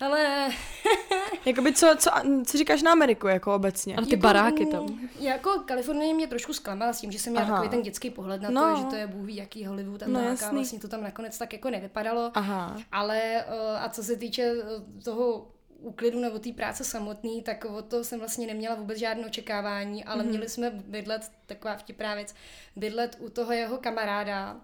Ale 0.00 0.48
Jakoby 1.44 1.72
co, 1.72 1.94
co, 1.98 2.10
co 2.46 2.58
říkáš 2.58 2.82
na 2.82 2.92
Ameriku 2.92 3.26
jako 3.28 3.54
obecně? 3.54 3.96
Ale 3.96 4.06
ty 4.06 4.16
baráky 4.16 4.66
tam. 4.66 5.00
Jako 5.20 5.50
Kalifornie 5.66 6.14
mě 6.14 6.26
trošku 6.26 6.52
zklamala 6.52 6.92
s 6.92 7.00
tím, 7.00 7.12
že 7.12 7.18
jsem 7.18 7.32
měla 7.32 7.46
Aha. 7.46 7.54
takový 7.56 7.70
ten 7.70 7.82
dětský 7.82 8.10
pohled 8.10 8.42
na 8.42 8.50
No. 8.50 8.74
to, 8.74 8.80
že 8.82 8.84
to 8.86 8.96
je 8.96 9.06
bůh 9.06 9.26
ví 9.26 9.36
jaký 9.36 9.66
Hollywood 9.66 10.02
a 10.02 10.06
No, 10.08 10.14
tak 10.18 10.26
a 10.26 10.30
jasný. 10.30 10.56
vlastně 10.56 10.78
to 10.78 10.88
tam 10.88 11.02
nakonec 11.02 11.38
tak 11.38 11.52
jako 11.52 11.70
nevypadalo. 11.70 12.30
Aha. 12.34 12.76
Ale 12.92 13.20
eh, 13.22 13.78
a 13.80 13.88
co 13.88 14.02
se 14.02 14.16
týče 14.16 14.42
eh, 14.42 15.02
toho 15.02 15.48
úklidu 15.78 16.20
nebo 16.20 16.38
té 16.38 16.52
práce 16.52 16.84
samotný, 16.84 17.42
tak 17.42 17.64
od 17.64 17.84
toho 17.84 18.04
jsem 18.04 18.18
vlastně 18.18 18.46
neměla 18.46 18.74
vůbec 18.74 18.98
žádné 18.98 19.26
očekávání, 19.26 20.04
ale 20.04 20.16
Mhm. 20.16 20.26
mm-hmm. 20.26 20.30
měli 20.30 20.48
jsme 20.48 20.70
bydlet, 20.70 21.30
taková 21.46 21.76
vtipná 21.76 22.14
věc, 22.14 22.34
bydlet 22.76 23.16
u 23.20 23.28
toho 23.30 23.52
jeho 23.52 23.78
kamaráda 23.78 24.56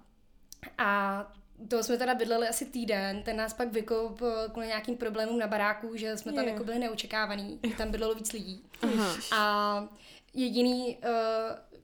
a 0.78 1.26
toho 1.68 1.82
jsme 1.82 1.96
teda 1.96 2.14
bydleli 2.14 2.48
asi 2.48 2.64
týden, 2.64 3.22
ten 3.22 3.36
nás 3.36 3.52
pak 3.54 3.72
vykoup 3.72 4.22
eh, 4.22 4.48
kvůli 4.50 4.66
nějakým 4.66 4.96
problémům 4.96 5.38
na 5.38 5.46
baráku, 5.46 5.96
že 5.96 6.16
jsme 6.16 6.32
tam 6.32 6.44
Je. 6.44 6.50
jako 6.50 6.64
byli 6.64 6.78
neočekávaný, 6.78 7.60
že 7.68 7.74
tam 7.74 7.90
bydlelo 7.90 8.14
víc 8.14 8.32
lidí. 8.32 8.62
Aha. 8.82 9.16
A 9.36 9.88
jediný 10.34 10.98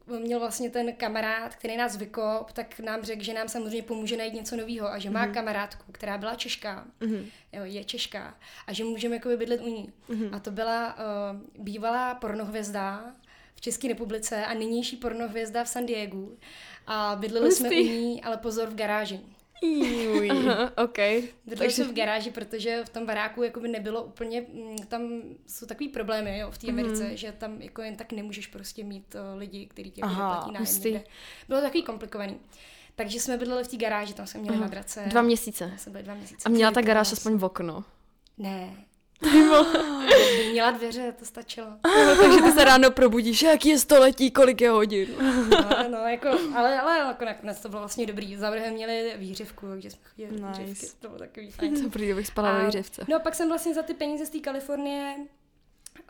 uh, 0.09 0.19
měl 0.19 0.41
vlastně 0.41 0.71
ten 0.71 0.93
kamarád, 0.93 1.55
který 1.55 1.77
nás 1.77 1.97
vykop, 1.97 2.53
tak 2.53 2.79
nám 2.81 3.03
řekl, 3.03 3.23
že 3.23 3.35
nám 3.35 3.49
samozřejmě 3.49 3.83
pomůže 3.83 4.17
najít 4.17 4.35
něco 4.35 4.57
nového 4.57 4.89
a 4.89 4.99
že 4.99 5.11
má 5.11 5.27
kamarádku, 5.27 5.93
která 5.93 6.19
byla 6.19 6.35
Češka, 6.35 6.85
Mhm. 7.01 7.27
jo, 7.53 7.65
je 7.65 7.85
Češka 7.85 8.35
a 8.67 8.73
že 8.73 8.85
můžeme 8.85 9.17
jakoby 9.17 9.37
bydlet 9.37 9.61
u 9.61 9.67
ní. 9.69 9.93
A 10.33 10.39
to 10.39 10.51
byla 10.51 10.97
uh, 10.97 11.65
bývalá 11.65 12.15
pornohvězda 12.15 13.13
v 13.55 13.61
České 13.61 13.89
republice 13.89 14.47
a 14.47 14.55
nynější 14.55 14.97
pornohvězda 14.97 15.65
v 15.65 15.69
San 15.69 15.87
Diegu. 15.87 16.39
A 16.87 17.17
bydleli 17.21 17.53
jsme 17.53 17.69
u 17.69 17.73
Hustý. 17.73 17.89
ní, 17.91 18.23
ale 18.23 18.37
pozor, 18.37 18.69
v 18.69 18.75
garáži. 18.75 19.21
Juj. 19.63 20.31
Aha, 20.31 20.73
OK. 20.85 20.99
Bydleli 21.47 21.73
jsme 21.73 21.85
v 21.85 21.93
garáži, 21.93 22.31
protože 22.31 22.85
v 22.85 22.89
tom 22.89 23.07
baráku 23.07 23.43
jakoby 23.43 23.69
nebylo 23.69 24.03
úplně, 24.03 24.41
mm, 24.41 24.77
tam 24.89 25.23
jsou 25.47 25.67
takový 25.67 25.89
problémy 25.89 26.39
jo, 26.39 26.51
v 26.51 26.59
té 26.59 26.69
Americe, 26.69 27.05
Mhm. 27.05 27.17
že 27.17 27.33
tam 27.33 27.63
jako 27.63 27.83
jen 27.83 27.97
tak 27.97 28.13
nemůžeš 28.13 28.47
prostě 28.47 28.85
mít 28.85 29.15
uh, 29.15 29.39
lidi, 29.39 29.67
kteří 29.67 29.91
tě 29.91 30.01
Aha, 30.03 30.35
platí 30.35 30.53
nájem. 30.53 31.03
Bylo 31.49 31.61
to 31.61 31.67
takový 31.67 31.83
komplikovaný. 31.83 32.37
Takže 32.97 33.21
jsme 33.21 33.37
bydleli 33.37 33.65
v 33.65 33.69
té 33.69 33.77
garáži, 33.77 34.15
tam 34.15 34.27
jsme 34.27 34.41
měli 34.41 34.57
madrace. 34.57 35.05
Dva 35.07 35.23
měsíce. 35.23 35.73
Byli 35.91 36.03
dva 36.05 36.15
měsíce. 36.15 36.43
A 36.47 36.49
měla 36.49 36.71
ta 36.73 36.83
garáž 36.83 37.13
aspoň 37.13 37.37
v 37.37 37.45
okno. 37.45 37.85
Ne, 38.39 38.77
Měla 40.51 40.71
dveře, 40.71 41.15
to 41.19 41.25
stačilo. 41.25 41.67
No, 41.85 42.17
takže 42.23 42.43
ty 42.43 42.53
se 42.53 42.65
ráno 42.65 42.91
probudíš, 42.91 43.43
jaký 43.43 43.69
je 43.69 43.79
století, 43.79 44.31
kolik 44.31 44.61
je 44.61 44.71
hodin. 44.71 45.09
No, 45.51 45.89
no 45.91 45.99
jako, 45.99 46.29
ale, 46.55 46.81
ale 46.81 46.99
jako 46.99 47.25
nakonec 47.25 47.61
to 47.61 47.69
bylo 47.69 47.81
vlastně 47.81 48.07
dobrý. 48.07 48.37
Závěrem 48.37 48.75
měli 48.75 49.15
výřivku, 49.17 49.67
takže 49.69 49.91
jsme 49.91 50.01
chodili 50.11 50.33
nice. 50.33 50.63
výřivky. 50.63 50.87
To 51.01 51.09
bylo 51.09 51.19
takový 51.19 51.51
fajn. 51.51 51.83
To 51.83 51.91
prý, 51.91 52.15
bych 52.15 52.27
spala 52.27 52.53
ve 52.53 52.65
výřivce. 52.65 53.05
No 53.09 53.17
a 53.17 53.19
pak 53.19 53.35
jsem 53.35 53.49
vlastně 53.49 53.75
za 53.75 53.83
ty 53.83 53.95
peníze 53.95 54.27
z 54.27 54.31
té 54.31 54.39
Kalifornie 54.39 55.17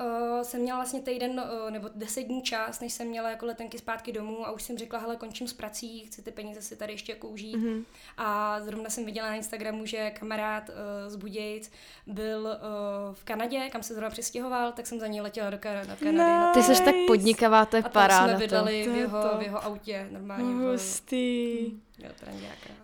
Uh, 0.00 0.42
jsem 0.42 0.60
měla 0.60 0.78
vlastně 0.78 1.00
týden 1.00 1.30
uh, 1.64 1.70
nebo 1.70 1.88
deset 1.94 2.22
dní 2.22 2.42
čas, 2.42 2.80
než 2.80 2.92
jsem 2.92 3.06
měla 3.06 3.30
jako 3.30 3.46
letenky 3.46 3.78
zpátky 3.78 4.12
domů 4.12 4.46
a 4.46 4.50
už 4.50 4.62
jsem 4.62 4.78
řekla, 4.78 4.98
hele, 4.98 5.16
končím 5.16 5.48
s 5.48 5.52
prací, 5.52 6.04
chci 6.04 6.22
ty 6.22 6.30
peníze 6.30 6.62
si 6.62 6.76
tady 6.76 6.92
ještě 6.92 7.12
jako 7.12 7.28
užít. 7.28 7.56
Mm-hmm. 7.56 7.84
A 8.16 8.60
zrovna 8.60 8.90
jsem 8.90 9.04
viděla 9.04 9.28
na 9.28 9.34
Instagramu, 9.34 9.86
že 9.86 10.10
kamarád 10.10 10.68
uh, 10.68 10.74
z 11.06 11.16
Budějc 11.16 11.70
byl 12.06 12.40
uh, 12.40 13.14
v 13.14 13.24
Kanadě, 13.24 13.68
kam 13.70 13.82
se 13.82 13.94
zrovna 13.94 14.10
přestěhoval, 14.10 14.72
tak 14.72 14.86
jsem 14.86 15.00
za 15.00 15.06
ní 15.06 15.20
letěla 15.20 15.50
do, 15.50 15.58
Kanady. 15.58 15.88
Nice. 15.88 16.12
Na 16.12 16.52
Ty 16.52 16.62
jsi 16.62 16.84
tak 16.84 16.94
podnikavá, 17.06 17.64
to 17.66 17.76
je 17.76 17.82
a 17.82 17.88
paráda. 17.88 18.24
A 18.24 18.28
jsme 18.28 18.38
vydali 18.38 18.88
v 18.88 18.96
jeho, 18.96 19.38
v 19.38 19.42
jeho 19.42 19.64
autě 19.64 20.08
normálně. 20.10 20.44
Hustý. 20.44 21.72
Jo, 21.98 22.10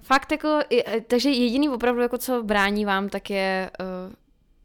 Fakt 0.02 0.32
jako, 0.32 0.60
takže 1.06 1.30
jediný 1.30 1.68
opravdu, 1.68 2.00
jako 2.00 2.18
co 2.18 2.42
brání 2.42 2.84
vám, 2.84 3.08
tak 3.08 3.30
je 3.30 3.70
uh, 3.80 4.14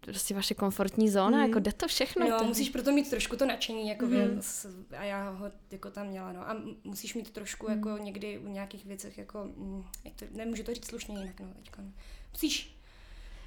prostě 0.09 0.33
vaše 0.33 0.53
komfortní 0.53 1.09
zóna, 1.09 1.37
mm. 1.37 1.43
jako 1.43 1.59
jde 1.59 1.73
to 1.73 1.87
všechno. 1.87 2.25
Jo, 2.27 2.35
to... 2.37 2.43
musíš 2.43 2.69
proto 2.69 2.91
mít 2.91 3.09
trošku 3.09 3.35
to 3.35 3.45
nadšení, 3.45 3.89
jako 3.89 4.05
mm. 4.05 4.11
věc, 4.11 4.65
a 4.97 5.03
já 5.03 5.29
ho 5.29 5.51
jako 5.71 5.91
tam 5.91 6.07
měla, 6.07 6.31
no. 6.31 6.49
A 6.49 6.61
musíš 6.83 7.15
mít 7.15 7.29
trošku 7.29 7.67
mm. 7.69 7.75
jako 7.75 8.03
někdy 8.03 8.37
u 8.37 8.47
nějakých 8.47 8.85
věcech, 8.85 9.17
jako, 9.17 9.43
mm, 9.43 9.83
jak 10.05 10.13
to, 10.15 10.25
nemůžu 10.31 10.63
to 10.63 10.73
říct 10.73 10.87
slušně 10.87 11.19
jinak, 11.19 11.39
no, 11.39 11.47
teďka. 11.55 11.81
Musíš 12.33 12.79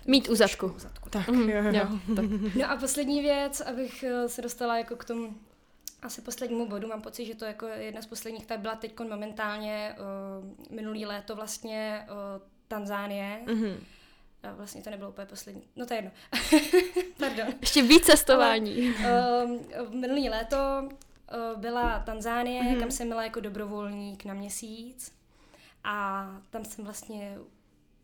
Mít 0.06 0.28
u 0.28 0.34
zadku. 0.34 0.74
Tak, 1.10 1.28
mm. 1.28 1.50
jo, 1.50 1.62
jo. 1.72 1.88
tak. 2.16 2.24
No 2.56 2.70
a 2.70 2.76
poslední 2.76 3.20
věc, 3.20 3.60
abych 3.60 4.02
eh, 4.02 4.28
se 4.28 4.42
dostala 4.42 4.78
jako 4.78 4.96
k 4.96 5.04
tomu 5.04 5.34
asi 6.02 6.20
poslednímu 6.20 6.68
bodu, 6.68 6.88
mám 6.88 7.02
pocit, 7.02 7.24
že 7.24 7.34
to 7.34 7.44
jako 7.44 7.66
jedna 7.66 8.02
z 8.02 8.06
posledních, 8.06 8.46
tak 8.46 8.60
byla 8.60 8.74
teď 8.74 9.00
momentálně 9.00 9.94
uh, 9.98 10.74
minulý 10.76 11.06
léto 11.06 11.36
vlastně 11.36 12.06
uh, 12.08 12.42
Tanzánie. 12.68 13.42
Mm-hmm 13.46 13.74
a 14.42 14.52
vlastně 14.52 14.82
to 14.82 14.90
nebylo 14.90 15.10
úplně 15.10 15.26
poslední. 15.26 15.62
No 15.76 15.86
to 15.86 15.94
je 15.94 15.98
jedno. 15.98 16.10
Pardon. 17.18 17.46
Ještě 17.60 17.82
víc 17.82 18.04
cestování. 18.04 18.94
Ale, 19.06 19.44
um, 19.44 20.00
minulý 20.00 20.28
léto 20.28 20.56
uh, 20.56 21.60
byla 21.60 21.98
Tanzánie, 21.98 22.62
mm-hmm. 22.62 22.80
kam 22.80 22.90
jsem 22.90 23.06
měla 23.06 23.22
jako 23.22 23.40
dobrovolník 23.40 24.24
na 24.24 24.34
měsíc. 24.34 25.12
A 25.84 26.26
tam 26.50 26.64
jsem 26.64 26.84
vlastně 26.84 27.38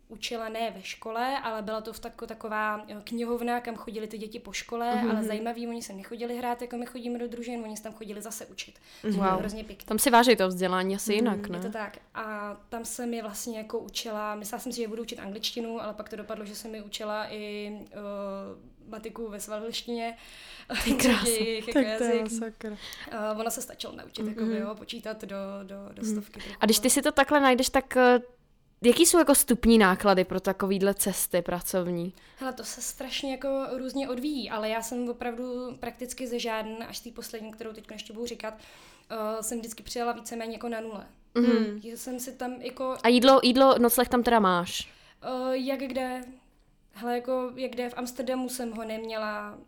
učila 0.09 0.49
ne 0.49 0.71
ve 0.71 0.83
škole, 0.83 1.39
ale 1.39 1.63
byla 1.63 1.81
to 1.81 1.93
v 1.93 1.99
tako, 2.01 2.27
taková 2.27 2.87
knihovna, 3.05 3.61
kam 3.61 3.77
chodili 3.77 4.07
ty 4.07 4.19
děti 4.19 4.39
po 4.39 4.53
škole, 4.53 4.95
mm-hmm. 4.95 5.11
ale 5.11 5.25
zajímavý, 5.25 5.69
oni 5.69 5.83
se 5.83 5.93
nechodili 5.93 6.39
hrát, 6.39 6.63
jako 6.63 6.77
my 6.77 6.87
chodíme 6.87 7.19
do 7.19 7.29
družin, 7.29 7.65
oni 7.65 7.77
se 7.77 7.83
tam 7.83 7.93
chodili 7.93 8.23
zase 8.23 8.47
učit. 8.47 8.79
Wow. 9.05 9.25
hrozně 9.25 9.65
pěkný. 9.65 9.87
Tam 9.87 9.99
si 9.99 10.11
váží 10.11 10.37
to 10.37 10.49
vzdělání 10.49 10.97
asi 10.97 11.11
mm-hmm. 11.11 11.15
jinak, 11.15 11.49
ne? 11.49 11.59
Je 11.59 11.63
to 11.63 11.71
tak. 11.71 11.99
A 12.15 12.57
tam 12.69 12.85
jsem 12.85 13.15
je 13.15 13.23
vlastně 13.23 13.59
jako 13.59 13.79
učila, 13.79 14.35
myslela 14.35 14.61
jsem 14.61 14.73
si, 14.73 14.81
že 14.81 14.89
budu 14.89 15.03
učit 15.03 15.19
angličtinu, 15.19 15.83
ale 15.83 15.95
pak 15.95 16.09
to 16.09 16.17
dopadlo, 16.17 16.45
že 16.45 16.55
jsem 16.55 16.71
mi 16.71 16.83
učila 16.83 17.33
i 17.33 17.73
uh, 17.81 18.91
matiku 18.91 19.29
ve 19.29 19.41
svalilštině. 19.41 20.17
Ty 20.85 20.95
krásný. 20.95 21.63
tak 21.73 21.99
to 21.99 22.05
je 22.05 22.31
sakra. 22.31 22.71
Uh, 22.71 23.41
ona 23.41 23.51
se 23.51 23.63
stačila 23.63 23.93
naučit, 23.93 24.23
mm-hmm. 24.23 24.53
jako, 24.53 24.69
jo, 24.69 24.75
počítat 24.75 25.25
do, 25.25 25.37
do, 25.63 25.77
do 25.93 26.03
mhm. 26.03 26.13
stovky. 26.13 26.41
Mm-hmm. 26.41 26.57
A 26.61 26.65
když 26.65 26.79
ty 26.79 26.91
si 26.91 27.03
to 27.03 27.13
takhle 27.13 27.41
najdeš, 27.41 27.69
tak 27.69 27.97
uh, 27.97 28.23
Jaký 28.83 29.07
jsou 29.07 29.19
jako 29.19 29.35
stupní 29.35 29.79
náklady 29.79 30.25
pro 30.25 30.41
takovýhle 30.41 30.95
cesty 30.95 31.43
pracovní? 31.43 32.15
Hele, 32.39 32.53
to 32.53 32.65
se 32.65 32.83
strašně 32.83 33.33
jako 33.33 33.67
různě 33.79 34.09
odvíjí, 34.09 34.51
ale 34.51 34.69
já 34.69 34.83
jsem 34.83 35.09
opravdu 35.09 35.77
prakticky 35.81 36.27
ze 36.27 36.39
žádný, 36.39 36.77
až 36.77 37.01
té 37.01 37.11
poslední, 37.11 37.53
kterou 37.53 37.73
teď 37.73 37.85
ještě 37.93 38.13
budu 38.13 38.27
říkat, 38.27 38.55
uh, 38.55 39.41
jsem 39.41 39.59
vždycky 39.59 39.83
přijela 39.83 40.13
víceméně 40.13 40.53
jako 40.53 40.69
na 40.69 40.81
nule. 40.81 41.07
Mm. 41.35 41.81
Že 41.81 41.97
jsem 41.97 42.21
si 42.21 42.33
tam 42.33 42.53
jako... 42.53 42.97
A 43.03 43.09
jídlo, 43.09 43.41
jídlo, 43.43 43.79
nocleh 43.79 44.09
tam 44.09 44.23
teda 44.23 44.41
máš? 44.41 44.93
Uh, 45.47 45.53
jak 45.53 45.81
kde? 45.81 46.21
Hele, 46.93 47.15
jako 47.15 47.53
jak 47.55 47.71
kde? 47.73 47.91
V 47.91 47.99
Amsterdamu 47.99 48.49
jsem 48.49 48.73
ho 48.73 48.85
neměla, 48.85 49.59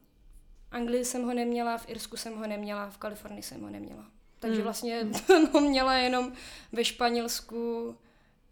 v 0.71 0.75
Anglii 0.75 1.05
jsem 1.05 1.25
ho 1.25 1.35
neměla, 1.35 1.79
v 1.79 1.89
Irsku 1.89 2.17
jsem 2.17 2.37
ho 2.37 2.47
neměla, 2.47 2.91
v 2.91 2.99
Kalifornii 2.99 3.43
jsem 3.43 3.61
ho 3.61 3.71
neměla. 3.71 4.05
Takže 4.41 4.59
mm. 4.59 4.65
vlastně 4.65 5.07
ho 5.53 5.61
měla 5.61 5.95
jenom 5.95 6.33
ve 6.73 6.85
Španělsku, 6.85 7.97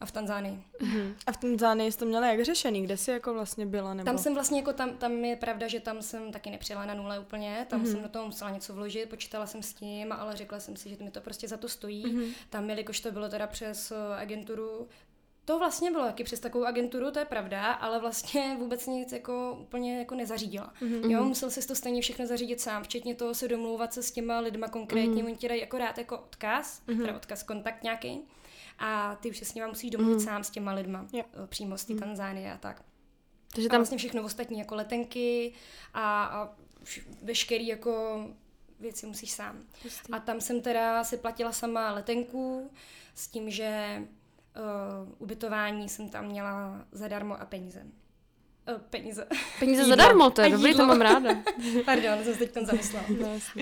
a 0.00 0.06
v 0.06 0.12
Tanzánii. 0.12 0.62
Mm-hmm. 0.80 1.14
A 1.26 1.32
v 1.32 1.36
Tanzánii 1.36 1.92
jsi 1.92 1.98
to 1.98 2.04
měla 2.04 2.26
jak 2.26 2.44
řešený? 2.44 2.82
Kde 2.82 2.96
jsi 2.96 3.10
jako 3.10 3.34
vlastně 3.34 3.66
byla? 3.66 3.94
Nebo? 3.94 4.04
Tam 4.04 4.18
jsem 4.18 4.34
vlastně 4.34 4.58
jako, 4.58 4.72
tam, 4.72 4.96
tam 4.96 5.24
je 5.24 5.36
pravda, 5.36 5.68
že 5.68 5.80
tam 5.80 6.02
jsem 6.02 6.32
taky 6.32 6.50
nepřijela 6.50 6.86
na 6.86 6.94
nule 6.94 7.18
úplně, 7.18 7.66
tam 7.70 7.82
mm-hmm. 7.82 7.90
jsem 7.90 8.02
do 8.02 8.08
toho 8.08 8.26
musela 8.26 8.50
něco 8.50 8.74
vložit, 8.74 9.08
počítala 9.08 9.46
jsem 9.46 9.62
s 9.62 9.74
tím, 9.74 10.12
ale 10.12 10.36
řekla 10.36 10.60
jsem 10.60 10.76
si, 10.76 10.88
že 10.88 10.96
mi 11.00 11.10
to 11.10 11.20
prostě 11.20 11.48
za 11.48 11.56
to 11.56 11.68
stojí. 11.68 12.06
Mm-hmm. 12.06 12.32
Tam, 12.50 12.70
jelikož 12.70 13.00
to 13.00 13.12
bylo 13.12 13.28
teda 13.28 13.46
přes 13.46 13.90
uh, 13.90 14.14
agenturu, 14.18 14.88
to 15.44 15.58
vlastně 15.58 15.90
bylo 15.90 16.04
taky 16.04 16.24
přes 16.24 16.40
takovou 16.40 16.64
agenturu, 16.64 17.10
to 17.10 17.18
je 17.18 17.24
pravda, 17.24 17.72
ale 17.72 18.00
vlastně 18.00 18.56
vůbec 18.58 18.86
nic 18.86 19.12
jako 19.12 19.58
úplně 19.60 19.98
jako 19.98 20.14
nezařídila. 20.14 20.72
Mm-hmm. 20.82 21.10
Jo, 21.10 21.24
musel 21.24 21.50
si 21.50 21.66
to 21.66 21.74
stejně 21.74 22.02
všechno 22.02 22.26
zařídit 22.26 22.60
sám, 22.60 22.82
včetně 22.82 23.14
toho 23.14 23.34
se 23.34 23.48
domlouvat 23.48 23.92
se 23.92 24.02
s 24.02 24.10
těma 24.10 24.40
lidma 24.40 24.68
konkrétně, 24.68 25.22
mm-hmm. 25.22 25.26
oni 25.26 25.36
ti 25.36 25.48
dají 25.48 25.62
akorát 25.62 25.98
jako 25.98 26.18
odkaz, 26.18 26.82
mm-hmm. 26.86 27.00
teda 27.00 27.16
odkaz, 27.16 27.42
kontakt 27.42 27.82
nějaký 27.82 28.20
a 28.78 29.16
ty 29.16 29.30
už 29.30 29.38
se 29.38 29.44
s 29.44 29.54
nima 29.54 29.66
musíš 29.66 29.90
domluvit 29.90 30.14
mm. 30.14 30.20
sám 30.20 30.44
s 30.44 30.50
těma 30.50 30.72
lidma, 30.72 31.06
yeah. 31.12 31.26
přímo 31.46 31.78
z 31.78 31.84
té 31.84 31.92
mm. 31.92 31.98
Tanzánie 31.98 32.52
a 32.52 32.58
tak. 32.58 32.82
Takže 33.54 33.68
tam 33.68 33.76
a 33.76 33.78
vlastně 33.78 33.98
všechno 33.98 34.22
ostatní, 34.22 34.58
jako 34.58 34.74
letenky 34.74 35.52
a, 35.94 36.24
a 36.24 36.54
veškerý 37.22 37.66
jako 37.66 38.24
věci 38.80 39.06
musíš 39.06 39.30
sám. 39.30 39.58
Pustý. 39.82 40.12
A 40.12 40.20
tam 40.20 40.40
jsem 40.40 40.62
teda 40.62 41.04
si 41.04 41.16
platila 41.16 41.52
sama 41.52 41.92
letenku 41.92 42.70
s 43.14 43.28
tím, 43.28 43.50
že 43.50 44.02
uh, 44.02 45.12
ubytování 45.18 45.88
jsem 45.88 46.08
tam 46.08 46.26
měla 46.26 46.86
zadarmo 46.92 47.40
a 47.40 47.44
peníze. 48.76 48.76
Uh, 48.76 48.80
peníze. 48.90 49.26
Peníze 49.58 49.84
zadarmo, 49.88 50.30
to 50.30 50.40
je 50.40 50.50
dobrý, 50.50 50.74
to 50.74 50.86
mám 50.86 51.00
ráda. 51.00 51.30
Pardon, 51.84 52.24
jsem 52.24 52.32
se 52.32 52.38
teď 52.38 52.52
tam 52.52 52.66
zamyslela. 52.66 53.04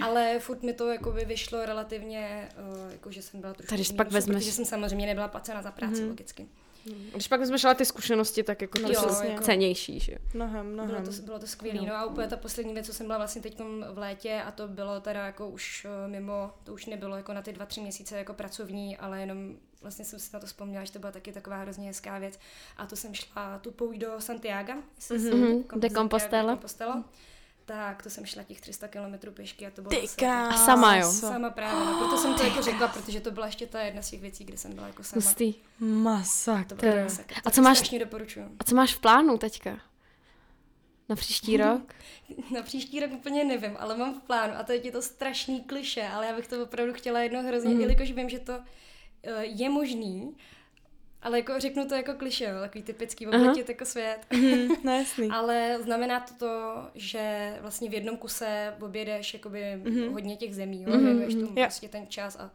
Ale 0.02 0.38
furt 0.38 0.62
mi 0.62 0.72
to 0.72 0.88
jako 0.88 1.12
by 1.12 1.24
vyšlo 1.24 1.66
relativně, 1.66 2.48
uh, 2.84 2.92
jako 2.92 3.10
že 3.10 3.22
jsem 3.22 3.40
byla 3.40 3.54
trošku 3.54 3.76
Tady 3.76 3.84
pak 3.96 4.10
vezmeš. 4.10 4.36
Protože 4.36 4.52
jsem 4.52 4.64
samozřejmě 4.64 5.06
nebyla 5.06 5.28
placena 5.28 5.62
za 5.62 5.70
práci, 5.70 6.02
mm. 6.02 6.08
logicky. 6.08 6.48
Když 7.12 7.28
pak 7.28 7.40
vezmeš 7.40 7.64
ale 7.64 7.74
ty 7.74 7.84
zkušenosti, 7.84 8.42
tak 8.42 8.62
jako 8.62 8.78
to 8.78 8.92
jo, 8.92 9.22
jako 9.24 9.44
cenější, 9.44 10.00
že? 10.00 10.16
Mnohem, 10.34 10.72
mnohem. 10.72 11.02
Bylo 11.02 11.16
to, 11.16 11.22
bylo 11.22 11.38
to 11.38 11.46
skvělé. 11.46 11.78
No. 11.80 11.86
no. 11.86 11.94
a 11.94 12.04
úplně 12.04 12.28
ta 12.28 12.36
poslední 12.36 12.74
věc, 12.74 12.86
co 12.86 12.94
jsem 12.94 13.06
byla 13.06 13.18
vlastně 13.18 13.42
teď 13.42 13.60
v 13.92 13.98
létě 13.98 14.42
a 14.46 14.50
to 14.50 14.68
bylo 14.68 15.00
teda 15.00 15.26
jako 15.26 15.48
už 15.48 15.86
eh, 16.04 16.08
mimo, 16.08 16.50
to 16.64 16.72
už 16.72 16.86
nebylo 16.86 17.16
jako 17.16 17.32
na 17.32 17.42
ty 17.42 17.52
dva, 17.52 17.66
tři 17.66 17.80
měsíce 17.80 18.18
jako 18.18 18.34
pracovní, 18.34 18.96
ale 18.96 19.20
jenom 19.20 19.56
vlastně 19.82 20.04
jsem 20.04 20.18
si 20.18 20.30
na 20.32 20.40
to 20.40 20.46
vzpomněla, 20.46 20.84
že 20.84 20.92
to 20.92 20.98
byla 20.98 21.12
taky 21.12 21.32
taková 21.32 21.56
hrozně 21.56 21.86
hezká 21.86 22.18
věc. 22.18 22.38
A 22.76 22.86
to 22.86 22.96
jsem 22.96 23.14
šla 23.14 23.58
tu 23.58 23.70
pouť 23.70 23.96
do 23.96 24.20
Santiago, 24.20 24.72
mm-hmm. 25.00 25.78
de 25.78 25.90
Compostela. 25.90 26.58
Tak, 27.66 28.02
to 28.02 28.10
jsem 28.10 28.26
šla 28.26 28.42
těch 28.42 28.60
300 28.60 28.88
km 28.88 29.32
pěšky 29.34 29.66
a 29.66 29.70
to 29.70 29.82
bylo 29.82 30.00
Ty 30.00 30.06
zase, 30.06 30.26
A 30.26 30.52
sama 30.52 30.96
jo? 30.96 31.12
Sama 31.12 31.50
právě, 31.50 31.84
no, 31.84 31.98
proto 31.98 32.18
jsem 32.18 32.34
to 32.34 32.42
jako 32.42 32.62
řekla, 32.62 32.88
protože 32.88 33.20
to 33.20 33.30
byla 33.30 33.46
ještě 33.46 33.66
ta 33.66 33.80
jedna 33.80 34.02
z 34.02 34.10
těch 34.10 34.20
věcí, 34.20 34.44
kde 34.44 34.56
jsem 34.56 34.74
byla 34.74 34.86
jako 34.86 35.04
sama. 35.04 35.22
Hustý. 35.24 35.54
Masak. 35.78 36.68
To 36.68 36.74
bylo. 36.74 37.06
A 37.44 37.50
co 37.50 37.62
máš, 37.62 37.90
doporučuju. 37.90 38.46
A 38.58 38.64
co 38.64 38.74
máš 38.74 38.94
v 38.94 39.00
plánu 39.00 39.38
teďka? 39.38 39.80
Na 41.08 41.16
příští 41.16 41.56
rok? 41.62 41.94
Na 42.54 42.62
příští 42.62 43.00
rok 43.00 43.10
úplně 43.12 43.44
nevím, 43.44 43.76
ale 43.78 43.96
mám 43.96 44.20
v 44.20 44.22
plánu 44.22 44.54
a 44.56 44.62
to 44.62 44.72
je 44.72 44.92
to 44.92 45.02
strašný 45.02 45.60
kliše, 45.60 46.08
ale 46.08 46.26
já 46.26 46.36
bych 46.36 46.46
to 46.46 46.62
opravdu 46.62 46.92
chtěla 46.92 47.20
jedno 47.20 47.42
hrozně, 47.42 47.74
mm. 47.74 47.80
jelikož 47.80 48.12
vím, 48.12 48.28
že 48.28 48.38
to 48.38 48.60
je 49.40 49.70
možný, 49.70 50.36
ale 51.22 51.38
jako 51.38 51.60
řeknu 51.60 51.86
to 51.86 51.94
jako 51.94 52.14
kliše, 52.14 52.44
jo, 52.44 52.60
takový 52.60 52.84
typický 52.84 53.26
obletět 53.26 53.68
jako 53.68 53.84
svět. 53.84 54.18
Mm, 54.32 54.68
no 54.84 54.92
jasný. 54.98 55.28
ale 55.30 55.78
znamená 55.82 56.20
to 56.20 56.34
to, 56.34 56.84
že 56.94 57.54
vlastně 57.60 57.90
v 57.90 57.94
jednom 57.94 58.16
kuse 58.16 58.74
objedeš 58.80 59.34
jakoby 59.34 59.62
mm-hmm. 59.62 60.12
hodně 60.12 60.36
těch 60.36 60.54
zemí, 60.54 60.82
jo, 60.82 60.92
mm-hmm. 60.92 61.40
tomu 61.40 61.52
yeah. 61.56 61.68
prostě 61.68 61.88
ten 61.88 62.06
čas 62.06 62.36
a 62.36 62.50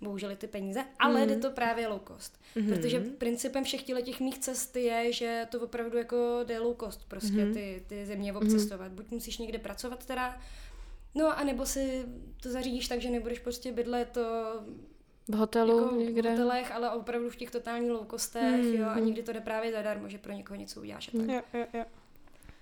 bohužel 0.00 0.36
ty 0.36 0.46
peníze, 0.46 0.84
ale 0.98 1.20
mm-hmm. 1.20 1.26
jde 1.26 1.36
to 1.36 1.50
právě 1.50 1.88
low 1.88 2.00
cost. 2.08 2.40
Mm-hmm. 2.56 2.68
Protože 2.68 3.00
principem 3.00 3.64
všech 3.64 3.82
těch 3.82 4.20
mých 4.20 4.38
cest 4.38 4.76
je, 4.76 5.12
že 5.12 5.46
to 5.50 5.60
opravdu 5.60 5.98
jako 5.98 6.40
jde 6.44 6.58
low 6.58 6.76
cost 6.76 7.08
prostě 7.08 7.36
mm-hmm. 7.36 7.54
ty, 7.54 7.82
ty 7.86 8.06
země 8.06 8.32
obcestovat. 8.32 8.92
Mm-hmm. 8.92 8.94
Buď 8.94 9.10
musíš 9.10 9.38
někde 9.38 9.58
pracovat 9.58 10.06
teda, 10.06 10.40
no 11.14 11.38
a 11.38 11.44
nebo 11.44 11.66
si 11.66 12.04
to 12.42 12.50
zařídíš 12.50 12.88
tak, 12.88 13.00
že 13.00 13.10
nebudeš 13.10 13.38
prostě 13.38 13.72
bydlet 13.72 14.10
to 14.10 14.22
v 15.28 15.34
hotelu 15.34 15.82
jako 15.82 15.94
někde? 15.94 16.28
V 16.28 16.32
hotelech, 16.32 16.72
ale 16.72 16.90
opravdu 16.90 17.30
v 17.30 17.36
těch 17.36 17.50
totální 17.50 17.90
loukostech, 17.90 18.62
mm. 18.64 18.74
jo, 18.74 18.86
a 18.86 18.92
hmm. 18.92 19.06
někdy 19.06 19.22
to 19.22 19.32
jde 19.32 19.40
právě 19.40 19.72
zadarmo, 19.72 20.08
že 20.08 20.18
pro 20.18 20.32
někoho 20.32 20.60
něco 20.60 20.80
uděláš 20.80 21.08
a 21.08 21.18
tak. 21.18 21.28
Jo, 21.28 21.40
jo, 21.54 21.66
jo. 21.74 21.84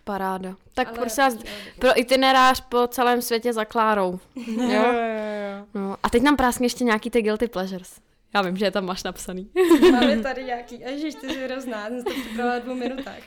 Paráda. 0.04 0.56
Tak 0.74 0.88
ale 0.88 0.98
prosím 0.98 1.24
vás, 1.24 1.36
pro 1.78 2.00
itinerář 2.00 2.60
po 2.60 2.86
celém 2.86 3.22
světě 3.22 3.52
za 3.52 3.64
Klárou. 3.64 4.20
jo? 4.36 4.62
jo, 4.62 4.82
jo, 4.82 4.92
jo. 4.92 5.66
No, 5.74 5.96
a 6.02 6.10
teď 6.10 6.22
nám 6.22 6.36
práskne 6.36 6.66
ještě 6.66 6.84
nějaký 6.84 7.10
ty 7.10 7.22
guilty 7.22 7.48
pleasures. 7.48 8.00
Já 8.34 8.42
vím, 8.42 8.56
že 8.56 8.64
je 8.64 8.70
tam 8.70 8.84
máš 8.86 9.02
napsaný. 9.02 9.50
Máme 9.92 10.22
tady 10.22 10.44
nějaký, 10.44 10.80
ježiš, 10.80 11.14
ty 11.14 11.28
jsi 11.28 11.44
hrozná, 11.44 11.88
jsem 11.88 12.04
to 12.04 12.10
připravila 12.10 12.58
v 12.58 12.62
dvou 12.62 12.74
minutách. 12.74 13.22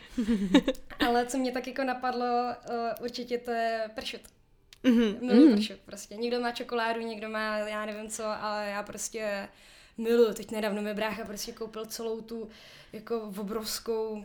Ale 1.07 1.25
co 1.25 1.37
mě 1.37 1.51
tak 1.51 1.67
jako 1.67 1.83
napadlo, 1.83 2.25
uh, 2.25 3.03
určitě 3.03 3.37
to 3.37 3.51
je 3.51 3.89
pršut. 3.95 4.21
Mm-hmm. 4.83 5.17
Miluji 5.27 5.49
mm. 5.49 5.55
pršut 5.55 5.79
prostě. 5.85 6.15
Někdo 6.15 6.39
má 6.39 6.51
čokoládu, 6.51 7.01
někdo 7.01 7.29
má 7.29 7.57
já 7.57 7.85
nevím 7.85 8.09
co, 8.09 8.25
ale 8.25 8.67
já 8.69 8.83
prostě 8.83 9.49
miluji. 9.97 10.33
Teď 10.33 10.51
nedávno 10.51 10.81
mi 10.81 10.93
brácha 10.93 11.25
prostě 11.25 11.51
koupil 11.51 11.85
celou 11.85 12.21
tu 12.21 12.49
jako 12.93 13.21
obrovskou 13.37 14.23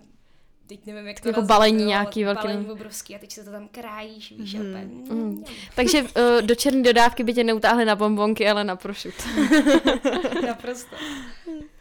teď 0.68 0.86
nevím, 0.86 1.06
jak 1.06 1.20
to 1.20 1.28
Jako 1.28 1.42
balení 1.42 1.84
nějaký 1.84 2.24
velký. 2.24 2.42
Balení 2.42 2.70
obrovský 2.70 3.16
a 3.16 3.18
teď 3.18 3.32
se 3.32 3.44
to 3.44 3.50
tam 3.50 3.68
krájíš, 3.68 4.32
víš, 4.32 4.54
mm. 4.54 4.76
a 4.76 4.78
mm. 5.14 5.44
Takže 5.74 6.02
uh, 6.02 6.08
do 6.42 6.54
černé 6.54 6.82
dodávky 6.82 7.24
by 7.24 7.34
tě 7.34 7.44
neutáhli 7.44 7.84
na 7.84 7.96
bombonky, 7.96 8.48
ale 8.48 8.64
na 8.64 8.76
prošut. 8.76 9.14
Naprosto. 10.46 10.96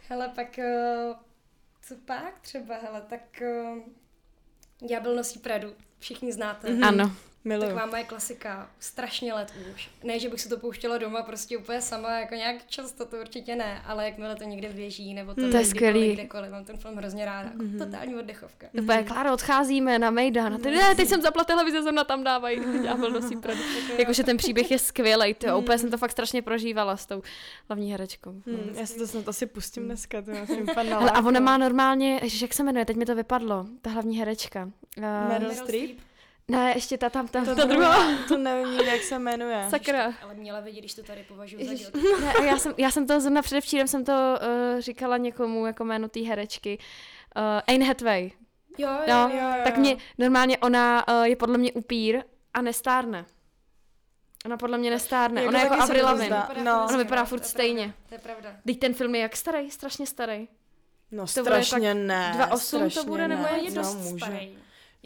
Hele, 0.08 0.32
pak, 0.34 0.58
uh, 0.58 1.16
co 1.82 1.94
pak 2.04 2.40
třeba, 2.40 2.74
hele, 2.74 3.02
tak 3.08 3.42
uh, 3.42 3.78
Ďábel 4.88 5.16
nosí 5.16 5.38
Pradu, 5.38 5.68
všichni 5.98 6.32
znáte. 6.32 6.68
Mm-hmm. 6.68 6.88
Ano. 6.88 7.12
Miluju. 7.48 7.68
Taková 7.68 7.86
moje 7.86 8.04
klasika, 8.04 8.70
strašně 8.78 9.34
let 9.34 9.52
už. 9.74 9.90
Ne, 10.04 10.18
že 10.18 10.28
bych 10.28 10.40
si 10.40 10.48
to 10.48 10.58
pouštěla 10.58 10.98
doma 10.98 11.22
prostě 11.22 11.58
úplně 11.58 11.80
sama, 11.80 12.18
jako 12.18 12.34
nějak 12.34 12.66
často, 12.66 13.06
to 13.06 13.16
určitě 13.16 13.56
ne, 13.56 13.82
ale 13.86 14.04
jakmile 14.04 14.36
to 14.36 14.44
někde 14.44 14.68
běží, 14.68 15.14
nebo 15.14 15.34
to, 15.34 15.40
mm, 15.40 15.50
to 15.50 15.56
je 15.56 15.64
skvělý. 15.64 16.12
kdekoliv, 16.12 16.50
mám 16.50 16.64
ten 16.64 16.76
film 16.76 16.96
hrozně 16.96 17.24
ráda. 17.24 17.50
Mm-hmm. 17.50 17.78
Totální 17.78 18.14
oddechovka. 18.14 18.66
Mm-hmm. 18.74 19.04
Kláro, 19.04 19.32
odcházíme 19.32 19.98
na 19.98 20.10
Mejdan. 20.10 20.54
A 20.54 20.58
ty, 20.58 20.70
ne, 20.70 20.94
teď 20.94 21.08
jsem 21.08 21.22
zapla 21.22 21.44
televize, 21.44 21.82
zrovna 21.82 22.04
tam 22.04 22.24
dávají. 22.24 22.60
Ďábel 22.82 23.10
nosí 23.20 23.36
Pradu. 23.36 23.60
Jakože 23.98 24.24
ten 24.24 24.36
příběh 24.36 24.70
je 24.70 24.78
skvělý, 24.78 25.34
to 25.34 25.46
mm. 25.46 25.54
úplně 25.54 25.78
jsem 25.78 25.90
to 25.90 25.98
fakt 25.98 26.10
strašně 26.10 26.42
prožívala 26.42 26.96
s 26.96 27.06
tou 27.06 27.22
hlavní 27.68 27.92
herečkou. 27.92 28.32
Mm, 28.32 28.74
já 28.74 28.86
si 28.86 28.98
to 28.98 29.06
snad 29.06 29.28
asi 29.28 29.46
pustím 29.46 29.84
dneska, 29.84 30.22
to 30.22 30.30
já 30.30 30.46
jsem 30.46 30.66
A 31.12 31.22
ona 31.22 31.40
má 31.40 31.58
normálně, 31.58 32.20
jak 32.42 32.54
se 32.54 32.62
jmenuje, 32.62 32.84
teď 32.84 32.96
mi 32.96 33.06
to 33.06 33.14
vypadlo, 33.14 33.66
ta 33.82 33.90
hlavní 33.90 34.18
herečka. 34.18 34.70
Uh, 34.98 35.28
Meryl 35.28 35.54
Streep? 35.54 36.07
Ne, 36.50 36.72
ještě 36.74 36.98
ta 36.98 37.10
tam, 37.10 37.28
ta, 37.28 37.44
ta, 37.44 37.54
ta 37.54 37.64
druhá. 37.64 38.18
To 38.28 38.36
nevím 38.36 38.80
jak 38.80 39.02
se 39.02 39.18
jmenuje. 39.18 39.66
Sakra. 39.70 40.06
Ještě, 40.06 40.22
ale 40.24 40.34
měla 40.34 40.60
vědět, 40.60 40.80
když 40.80 40.94
to 40.94 41.02
tady 41.02 41.22
považuji 41.22 41.76
za. 41.76 41.90
Ne, 42.20 42.46
já 42.46 42.58
jsem, 42.58 42.74
já 42.76 42.90
jsem 42.90 43.06
to 43.06 43.20
zrovna 43.20 43.42
předevčírem 43.42 43.88
jsem 43.88 44.04
to 44.04 44.12
uh, 44.12 44.80
říkala 44.80 45.16
někomu 45.16 45.66
jako 45.66 45.84
jméno 45.84 46.08
té 46.08 46.20
herečky. 46.20 46.78
Uh, 47.36 47.74
Anne 47.74 47.84
Hathaway. 47.84 48.30
Jo, 48.78 48.88
jo, 48.88 48.98
no, 49.08 49.30
jo, 49.32 49.48
jo. 49.56 49.64
Tak 49.64 49.76
mě, 49.76 49.96
normálně 50.18 50.58
ona 50.58 51.08
uh, 51.08 51.22
je 51.22 51.36
podle 51.36 51.58
mě 51.58 51.72
upír 51.72 52.22
a 52.54 52.62
nestárne. 52.62 53.26
Ona 54.44 54.56
podle 54.56 54.78
mě 54.78 54.90
nestárne. 54.90 55.40
Jako 55.40 55.48
ona 55.48 55.62
jako 55.62 55.74
Avril 55.74 56.04
Lavigne. 56.04 56.42
No. 56.64 56.86
Ona 56.88 56.98
vypadá 56.98 57.24
furt 57.24 57.40
to 57.40 57.48
stejně. 57.48 57.94
To 58.08 58.14
je 58.14 58.18
pravda. 58.18 58.56
Teď 58.66 58.78
ten 58.78 58.94
film 58.94 59.14
je 59.14 59.20
jak 59.20 59.36
starý, 59.36 59.70
strašně 59.70 60.06
starý. 60.06 60.48
No 61.10 61.22
to 61.22 61.26
strašně 61.26 61.94
ne. 61.94 62.34
2.8 62.38 62.94
to 62.94 63.04
bude, 63.04 63.28
nebo 63.28 63.44
je 63.62 63.70
dost 63.70 63.94
no, 63.94 64.18
starý. 64.18 64.58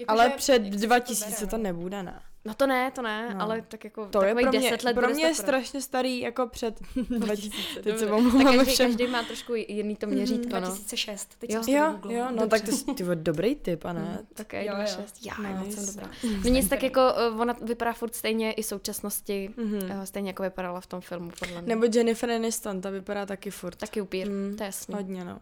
Jako 0.02 0.12
ale 0.12 0.30
před 0.30 0.62
2000 0.62 1.46
to 1.46 1.58
nebude, 1.58 2.02
ne? 2.02 2.22
No 2.44 2.54
to 2.54 2.66
ne, 2.66 2.90
to 2.90 3.02
ne, 3.02 3.34
no. 3.34 3.42
ale 3.42 3.62
tak 3.62 3.84
jako 3.84 4.06
to 4.06 4.22
je 4.22 4.34
pro 4.34 4.50
mě, 4.50 4.60
10 4.60 4.84
let 4.84 4.94
pro 4.94 5.08
mě 5.08 5.24
je 5.24 5.34
strašně 5.34 5.80
starý 5.80 6.20
jako 6.20 6.46
před 6.46 6.80
2000. 6.96 7.82
Teď 7.82 7.98
se 7.98 8.06
tak 8.06 8.44
každý, 8.44 8.72
všem. 8.72 8.86
každý 8.86 9.06
má 9.06 9.22
trošku 9.22 9.54
jiný 9.54 9.96
to 9.96 10.06
měřítko, 10.06 10.60
no. 10.60 10.66
2006, 10.66 11.34
teď 11.38 11.50
jo, 11.50 11.62
jo, 11.66 11.98
jo, 12.08 12.26
no 12.30 12.46
tak 12.46 12.62
to 12.62 12.70
je 12.70 12.94
ty 12.94 13.04
dobrý 13.14 13.54
typ, 13.54 13.84
a 13.84 13.92
ne? 13.92 14.00
Mm, 14.00 14.26
tak 14.34 14.52
je 14.52 14.70
2006, 14.70 15.26
já 15.26 15.34
nice. 15.38 15.64
moc 15.64 15.74
jsem 15.74 15.86
dobrá. 15.86 16.10
No 16.44 16.50
nic 16.50 16.68
tak 16.68 16.82
jako 16.82 17.00
uh, 17.30 17.40
ona 17.40 17.56
vypadá 17.62 17.92
furt 17.92 18.14
stejně 18.14 18.52
i 18.52 18.62
současnosti, 18.62 19.50
mm-hmm. 19.56 20.02
stejně 20.02 20.30
jako 20.30 20.42
vypadala 20.42 20.80
v 20.80 20.86
tom 20.86 21.00
filmu, 21.00 21.30
podle 21.38 21.62
mě. 21.62 21.74
Nebo 21.74 21.86
Jennifer 21.94 22.30
Aniston, 22.30 22.80
ta 22.80 22.90
vypadá 22.90 23.26
taky 23.26 23.50
furt. 23.50 23.76
Taky 23.76 24.00
upír, 24.00 24.30
mm, 24.30 24.56
to 24.56 24.62
je 24.62 24.66
jasný. 24.66 24.94
Hodně, 24.94 25.24
no. 25.24 25.40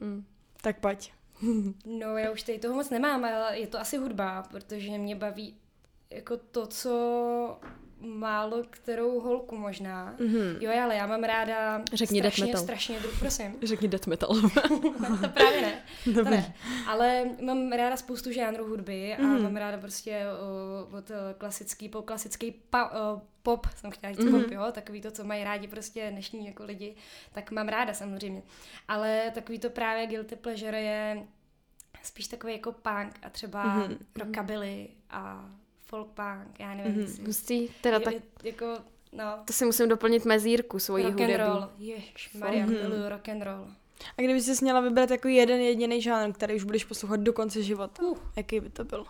Mm. 0.00 0.24
Tak 0.62 0.80
pojď. 0.80 1.12
No 1.84 2.16
já 2.16 2.30
už 2.30 2.42
tady 2.42 2.58
toho 2.58 2.74
moc 2.74 2.90
nemám, 2.90 3.24
ale 3.24 3.58
je 3.58 3.66
to 3.66 3.80
asi 3.80 3.96
hudba, 3.96 4.42
protože 4.42 4.98
mě 4.98 5.16
baví 5.16 5.56
jako 6.10 6.36
to, 6.36 6.66
co 6.66 7.60
málo 8.00 8.62
kterou 8.70 9.20
holku 9.20 9.56
možná. 9.56 10.16
Mm-hmm. 10.18 10.56
Jo, 10.60 10.82
ale 10.82 10.96
já 10.96 11.06
mám 11.06 11.24
ráda 11.24 11.82
Řekni 11.92 12.20
strašně, 12.20 12.22
death 12.22 12.38
metal. 12.38 12.62
strašně 12.62 13.00
druh, 13.00 13.18
prosím. 13.18 13.56
Řekni 13.62 13.88
death 13.88 14.06
metal. 14.06 14.28
to 15.20 15.28
právě 15.28 15.60
ne. 15.62 15.82
To 16.14 16.24
ne. 16.24 16.54
Ale 16.86 17.24
mám 17.42 17.72
ráda 17.72 17.96
spoustu 17.96 18.32
žánrů 18.32 18.64
hudby 18.68 19.16
a 19.16 19.20
mm-hmm. 19.20 19.42
mám 19.42 19.56
ráda 19.56 19.78
prostě 19.78 20.24
uh, 20.88 20.94
od 20.94 21.10
uh, 21.10 21.16
klasický 21.38 21.88
po 21.88 22.02
klasický 22.02 22.50
pa, 22.70 22.90
uh, 22.90 23.20
pop, 23.42 23.66
jsem 23.76 23.90
chtěla 23.90 24.12
říct 24.12 24.24
mm-hmm. 24.24 24.42
pop, 24.42 24.50
jo, 24.50 24.72
takový 24.72 25.00
to, 25.00 25.10
co 25.10 25.24
mají 25.24 25.44
rádi 25.44 25.68
prostě 25.68 26.10
dnešní 26.10 26.46
jako 26.46 26.64
lidi, 26.64 26.94
tak 27.32 27.50
mám 27.50 27.68
ráda 27.68 27.94
samozřejmě. 27.94 28.42
Ale 28.88 29.30
takový 29.34 29.58
to 29.58 29.70
právě 29.70 30.06
guilty 30.06 30.36
pleasure 30.36 30.80
je 30.80 31.26
spíš 32.02 32.28
takový 32.28 32.52
jako 32.52 32.72
punk 32.72 33.18
a 33.22 33.30
třeba 33.30 33.64
mm-hmm. 33.64 33.98
rockabilly 34.18 34.88
a 35.10 35.50
folk 35.86 36.06
punk, 36.06 36.60
já 36.60 36.74
nevím. 36.74 37.06
Mm-hmm. 37.06 37.26
Hustý, 37.26 37.68
teda 37.80 38.00
tak... 38.00 38.14
Jako, 38.42 38.78
no. 39.12 39.24
To 39.44 39.52
si 39.52 39.64
musím 39.64 39.88
doplnit 39.88 40.24
mezírku 40.24 40.78
svojí 40.78 41.04
rock 41.04 41.12
hudební. 41.12 41.36
Rock 41.36 41.48
and 41.48 41.54
roll, 41.54 41.68
jež, 41.78 42.34
Maria, 42.34 42.66
mm-hmm. 42.66 42.82
miluju 42.82 43.08
rock 43.08 43.28
and 43.28 43.42
roll. 43.42 43.66
A 44.18 44.22
kdyby 44.22 44.40
jsi 44.40 44.64
měla 44.64 44.80
vybrat 44.80 45.10
jako 45.10 45.28
jeden 45.28 45.60
jediný 45.60 46.02
žánr, 46.02 46.32
který 46.32 46.54
už 46.54 46.64
budeš 46.64 46.84
poslouchat 46.84 47.20
do 47.20 47.32
konce 47.32 47.62
života, 47.62 48.02
uh. 48.02 48.18
jaký 48.36 48.60
by 48.60 48.70
to 48.70 48.84
byl? 48.84 49.04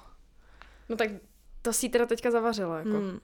No 0.89 0.97
tak 0.97 1.11
to 1.63 1.73
si 1.73 1.89
teda 1.89 2.07
teďka 2.07 2.31
zavařila, 2.31 2.79
jako. 2.79 2.91
Hmm. 2.91 3.19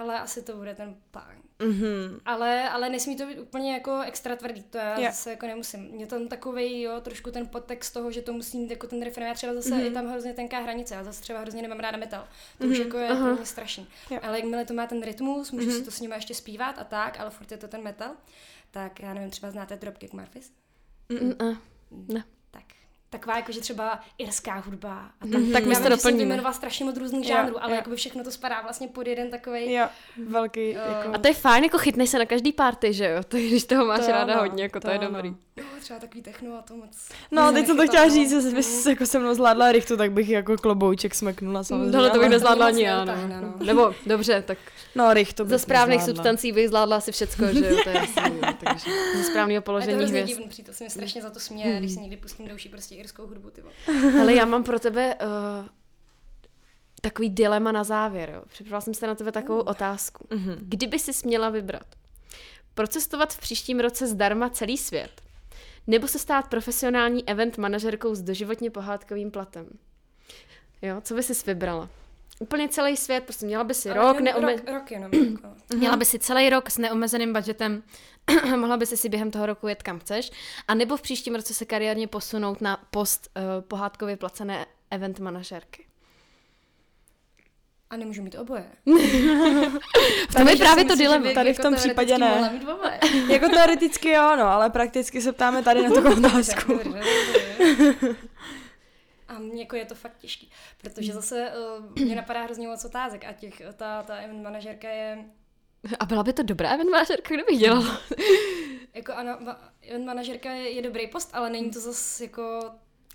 Ale 0.00 0.20
asi 0.20 0.42
to 0.42 0.56
bude 0.56 0.74
ten 0.74 0.96
punk. 1.10 1.44
Mm-hmm. 1.58 2.20
Ale, 2.24 2.68
ale 2.68 2.88
nesmí 2.88 3.16
to 3.16 3.26
být 3.26 3.38
úplně 3.38 3.72
jako 3.72 4.00
extra 4.00 4.36
tvrdý, 4.36 4.62
to 4.62 4.78
já 4.78 4.98
yeah. 4.98 5.14
zase 5.14 5.30
jako 5.30 5.46
nemusím. 5.46 5.80
Mě 5.80 6.06
tam 6.06 6.28
takový, 6.28 6.82
jo, 6.82 7.00
trošku 7.00 7.30
ten 7.30 7.46
podtext 7.46 7.94
toho, 7.94 8.10
že 8.10 8.22
to 8.22 8.32
musím, 8.32 8.70
jako 8.70 8.86
ten 8.86 9.02
refrén, 9.02 9.28
já 9.28 9.34
třeba 9.34 9.54
zase 9.54 9.68
mm-hmm. 9.68 9.84
je 9.84 9.90
tam 9.90 10.06
hrozně 10.06 10.34
tenká 10.34 10.58
hranice, 10.58 10.94
já 10.94 11.04
zase 11.04 11.22
třeba 11.22 11.40
hrozně 11.40 11.62
nemám 11.62 11.78
ráda 11.78 11.98
metal. 11.98 12.28
To 12.58 12.64
mm-hmm. 12.64 12.70
už 12.70 12.78
jako 12.78 12.98
je 12.98 13.08
uh-huh. 13.08 13.24
pro 13.24 13.36
mě 13.36 13.46
strašný. 13.46 13.86
Yeah. 14.10 14.24
Ale 14.24 14.38
jakmile 14.38 14.64
to 14.64 14.74
má 14.74 14.86
ten 14.86 15.02
rytmus, 15.02 15.50
můžu 15.50 15.68
mm-hmm. 15.68 15.78
si 15.78 15.84
to 15.84 15.90
s 15.90 16.00
nimi 16.00 16.14
ještě 16.14 16.34
zpívat 16.34 16.78
a 16.78 16.84
tak, 16.84 17.20
ale 17.20 17.30
furt 17.30 17.52
je 17.52 17.58
to 17.58 17.68
ten 17.68 17.82
metal, 17.82 18.10
tak 18.70 19.00
já 19.00 19.14
nevím, 19.14 19.30
třeba 19.30 19.50
znáte 19.50 19.76
Dropkick 19.76 20.12
Murphys? 20.12 20.52
Mm-mm. 21.10 21.56
Ne 22.08 22.24
taková 23.10 23.36
jako, 23.36 23.52
že 23.52 23.60
třeba 23.60 24.00
irská 24.18 24.54
hudba. 24.54 25.10
A 25.20 25.26
tak, 25.26 25.30
mm-hmm. 25.30 25.52
tak 25.52 25.66
my 25.66 25.76
to 25.76 25.88
doplníme. 25.88 26.18
vyjmenovala 26.18 26.52
strašně 26.52 26.84
moc 26.84 26.96
různých 26.96 27.26
žánrů, 27.26 27.64
ale 27.64 27.74
jako 27.74 27.96
všechno 27.96 28.24
to 28.24 28.30
spadá 28.30 28.62
vlastně 28.62 28.88
pod 28.88 29.06
jeden 29.06 29.30
takový. 29.30 29.72
Jo, 29.72 29.86
velký. 30.26 30.70
Uh, 30.70 30.76
jako... 30.76 31.14
A 31.14 31.18
to 31.18 31.28
je 31.28 31.34
fajn, 31.34 31.64
jako 31.64 31.78
chytnej 31.78 32.06
se 32.06 32.18
na 32.18 32.26
každý 32.26 32.52
party, 32.52 32.92
že 32.92 33.08
jo? 33.08 33.22
To, 33.28 33.36
když 33.36 33.64
toho 33.64 33.84
máš 33.84 34.06
to 34.06 34.12
ráda 34.12 34.34
no, 34.34 34.40
hodně, 34.40 34.62
jako 34.62 34.80
to, 34.80 34.88
to 34.88 34.92
je 34.92 34.98
no. 34.98 35.06
dobrý. 35.06 35.28
Jo, 35.56 35.64
třeba 35.80 35.98
takový 35.98 36.22
techno 36.22 36.58
a 36.58 36.62
to 36.62 36.76
moc. 36.76 37.08
No, 37.30 37.52
teď 37.52 37.66
jsem 37.66 37.76
to 37.76 37.86
chtěla 37.86 38.08
říct, 38.08 38.42
že 38.42 38.56
bys 38.56 38.86
jako 38.86 39.06
se 39.06 39.18
mnou 39.18 39.34
zvládla 39.34 39.72
rychtu, 39.72 39.96
tak 39.96 40.12
bych 40.12 40.28
jako 40.28 40.56
klobouček 40.56 41.14
smeknula 41.14 41.64
samozřejmě. 41.64 41.92
Tohle 41.92 42.10
to 42.10 42.18
bych 42.18 42.28
nezvládla 42.28 42.66
ani 42.66 42.82
já, 42.82 43.04
no. 43.04 43.14
no. 43.40 43.54
Nebo, 43.66 43.94
dobře, 44.06 44.42
tak. 44.46 44.58
No, 44.94 45.14
rychtu 45.14 45.44
Ze 45.44 45.58
správných 45.58 46.02
substancí 46.02 46.52
bych 46.52 46.68
zvládla 46.68 46.96
asi 46.96 47.12
všecko, 47.12 47.46
že 47.46 47.66
jo? 47.70 47.76
To 47.84 47.90
je 47.90 47.94
jasný, 48.16 48.40
takže 48.64 48.90
ze 49.16 49.24
správného 49.24 49.62
položení 49.62 50.04
hvězd. 50.04 50.12
To 50.12 50.16
je 50.16 50.24
divný, 50.24 50.64
to 50.64 50.72
se 50.72 50.84
mi 50.84 50.90
strašně 50.90 51.22
za 51.22 51.30
to 51.30 51.40
směje, 51.40 51.78
když 51.78 51.92
si 51.92 52.00
někdy 52.00 52.16
pustím 52.16 52.48
douší 52.48 52.68
prostě 52.68 52.94
irskou 53.00 53.26
hudbu, 53.26 53.50
ty 53.50 53.62
Ale 54.20 54.34
já 54.34 54.44
mám 54.44 54.64
pro 54.64 54.78
tebe 54.78 55.14
uh, 55.14 55.66
takový 57.00 57.30
dilema 57.30 57.72
na 57.72 57.84
závěr. 57.84 58.30
Jo. 58.30 58.42
Připravila 58.48 58.80
jsem 58.80 58.94
se 58.94 59.06
na 59.06 59.14
tebe 59.14 59.32
takovou 59.32 59.60
otázku. 59.60 60.26
Mm-hmm. 60.30 60.56
Kdyby 60.60 60.98
si 60.98 61.12
směla 61.12 61.50
vybrat 61.50 61.86
procestovat 62.74 63.32
v 63.32 63.40
příštím 63.40 63.80
roce 63.80 64.06
zdarma 64.06 64.50
celý 64.50 64.78
svět, 64.78 65.22
nebo 65.86 66.08
se 66.08 66.18
stát 66.18 66.48
profesionální 66.48 67.28
event 67.28 67.58
manažerkou 67.58 68.14
s 68.14 68.22
doživotně 68.22 68.70
pohádkovým 68.70 69.30
platem? 69.30 69.66
Jo, 70.82 71.00
co 71.00 71.14
by 71.14 71.22
si 71.22 71.46
vybrala? 71.46 71.88
Úplně 72.42 72.68
celý 72.68 72.96
svět, 72.96 73.24
prostě 73.24 73.46
měla 73.46 73.64
by 73.64 73.74
si 73.74 73.90
Ale 73.90 74.12
rok, 74.12 74.20
neome... 74.20 74.52
rok, 74.52 74.68
rok 74.68 74.90
jenom. 74.90 75.10
Jako. 75.14 75.48
měla 75.76 75.96
by 75.96 76.04
si 76.04 76.18
celý 76.18 76.50
rok 76.50 76.70
s 76.70 76.78
neomezeným 76.78 77.32
budgetem, 77.32 77.82
mohla 78.56 78.76
by 78.76 78.86
si 78.86 78.96
si 78.96 79.08
během 79.08 79.30
toho 79.30 79.46
roku 79.46 79.68
jet 79.68 79.82
kam 79.82 79.98
chceš, 79.98 80.30
a 80.68 80.74
nebo 80.74 80.96
v 80.96 81.02
příštím 81.02 81.34
roce 81.34 81.54
se 81.54 81.64
kariérně 81.64 82.08
posunout 82.08 82.60
na 82.60 82.78
post 82.90 83.30
uh, 83.36 83.42
pohádkově 83.68 84.16
placené 84.16 84.66
event 84.90 85.18
manažerky. 85.18 85.86
A 87.90 87.96
nemůžu 87.96 88.22
mít 88.22 88.34
oboje. 88.34 88.64
v 90.30 90.34
tom 90.36 90.48
je 90.48 90.56
právě 90.56 90.84
to 90.84 90.94
dilema. 90.94 91.32
Tady 91.32 91.54
v 91.54 91.58
tom 91.58 91.74
jako 91.74 91.80
případě 91.80 92.18
ne. 92.18 92.60
jako 93.28 93.48
teoreticky 93.48 94.10
jo, 94.10 94.36
no, 94.36 94.46
ale 94.46 94.70
prakticky 94.70 95.22
se 95.22 95.32
ptáme 95.32 95.62
tady 95.62 95.82
na 95.82 95.90
tu 95.90 96.12
otázku. 96.18 96.80
A 99.30 99.38
mě 99.38 99.62
jako 99.62 99.76
je 99.76 99.84
to 99.84 99.94
fakt 99.94 100.18
těžký, 100.18 100.50
protože 100.78 101.12
zase 101.12 101.52
uh, 101.78 102.04
mě 102.04 102.16
napadá 102.16 102.42
hrozně 102.42 102.68
moc 102.68 102.84
otázek 102.84 103.24
a 103.24 103.32
těch, 103.32 103.62
ta, 103.76 104.02
ta 104.02 104.16
event 104.16 104.42
manažerka 104.42 104.88
je... 104.88 105.24
A 106.00 106.06
byla 106.06 106.22
by 106.22 106.32
to 106.32 106.42
dobrá 106.42 106.70
event 106.70 106.90
manažerka, 106.90 107.34
kdybych 107.34 107.58
dělala? 107.58 108.00
jako 108.94 109.12
ano, 109.12 109.38
event 109.82 110.06
manažerka 110.06 110.50
je, 110.50 110.70
je 110.70 110.82
dobrý 110.82 111.06
post, 111.06 111.30
ale 111.32 111.50
není 111.50 111.70
to 111.70 111.80
zase 111.80 112.24
jako 112.24 112.70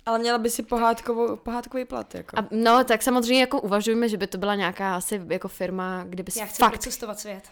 ale 0.06 0.18
měla 0.18 0.38
by 0.38 0.50
si 0.50 0.62
pohádkovou, 0.62 1.36
pohádkový 1.36 1.84
plat, 1.84 2.14
jako. 2.14 2.38
A, 2.38 2.48
no, 2.50 2.84
tak 2.84 3.02
samozřejmě 3.02 3.40
jako 3.40 3.60
uvažujeme, 3.60 4.08
že 4.08 4.16
by 4.16 4.26
to 4.26 4.38
byla 4.38 4.54
nějaká 4.54 4.96
asi 4.96 5.22
jako 5.30 5.48
firma, 5.48 6.04
kde 6.08 6.22
by 6.22 6.30
si 6.30 6.38
Já 6.38 6.46
chci 6.46 6.58
fakt... 6.58 6.78
cestovat 6.78 7.20
svět. 7.20 7.42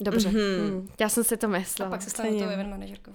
Dobře, 0.00 0.28
mm-hmm. 0.28 0.88
já 1.00 1.08
jsem 1.08 1.24
si 1.24 1.36
to 1.36 1.48
myslela. 1.48 1.88
A 1.88 1.90
pak 1.90 2.02
se 2.02 2.10
stane 2.10 2.28
to 2.30 2.48
event 2.48 2.70
manažerkou. 2.70 3.10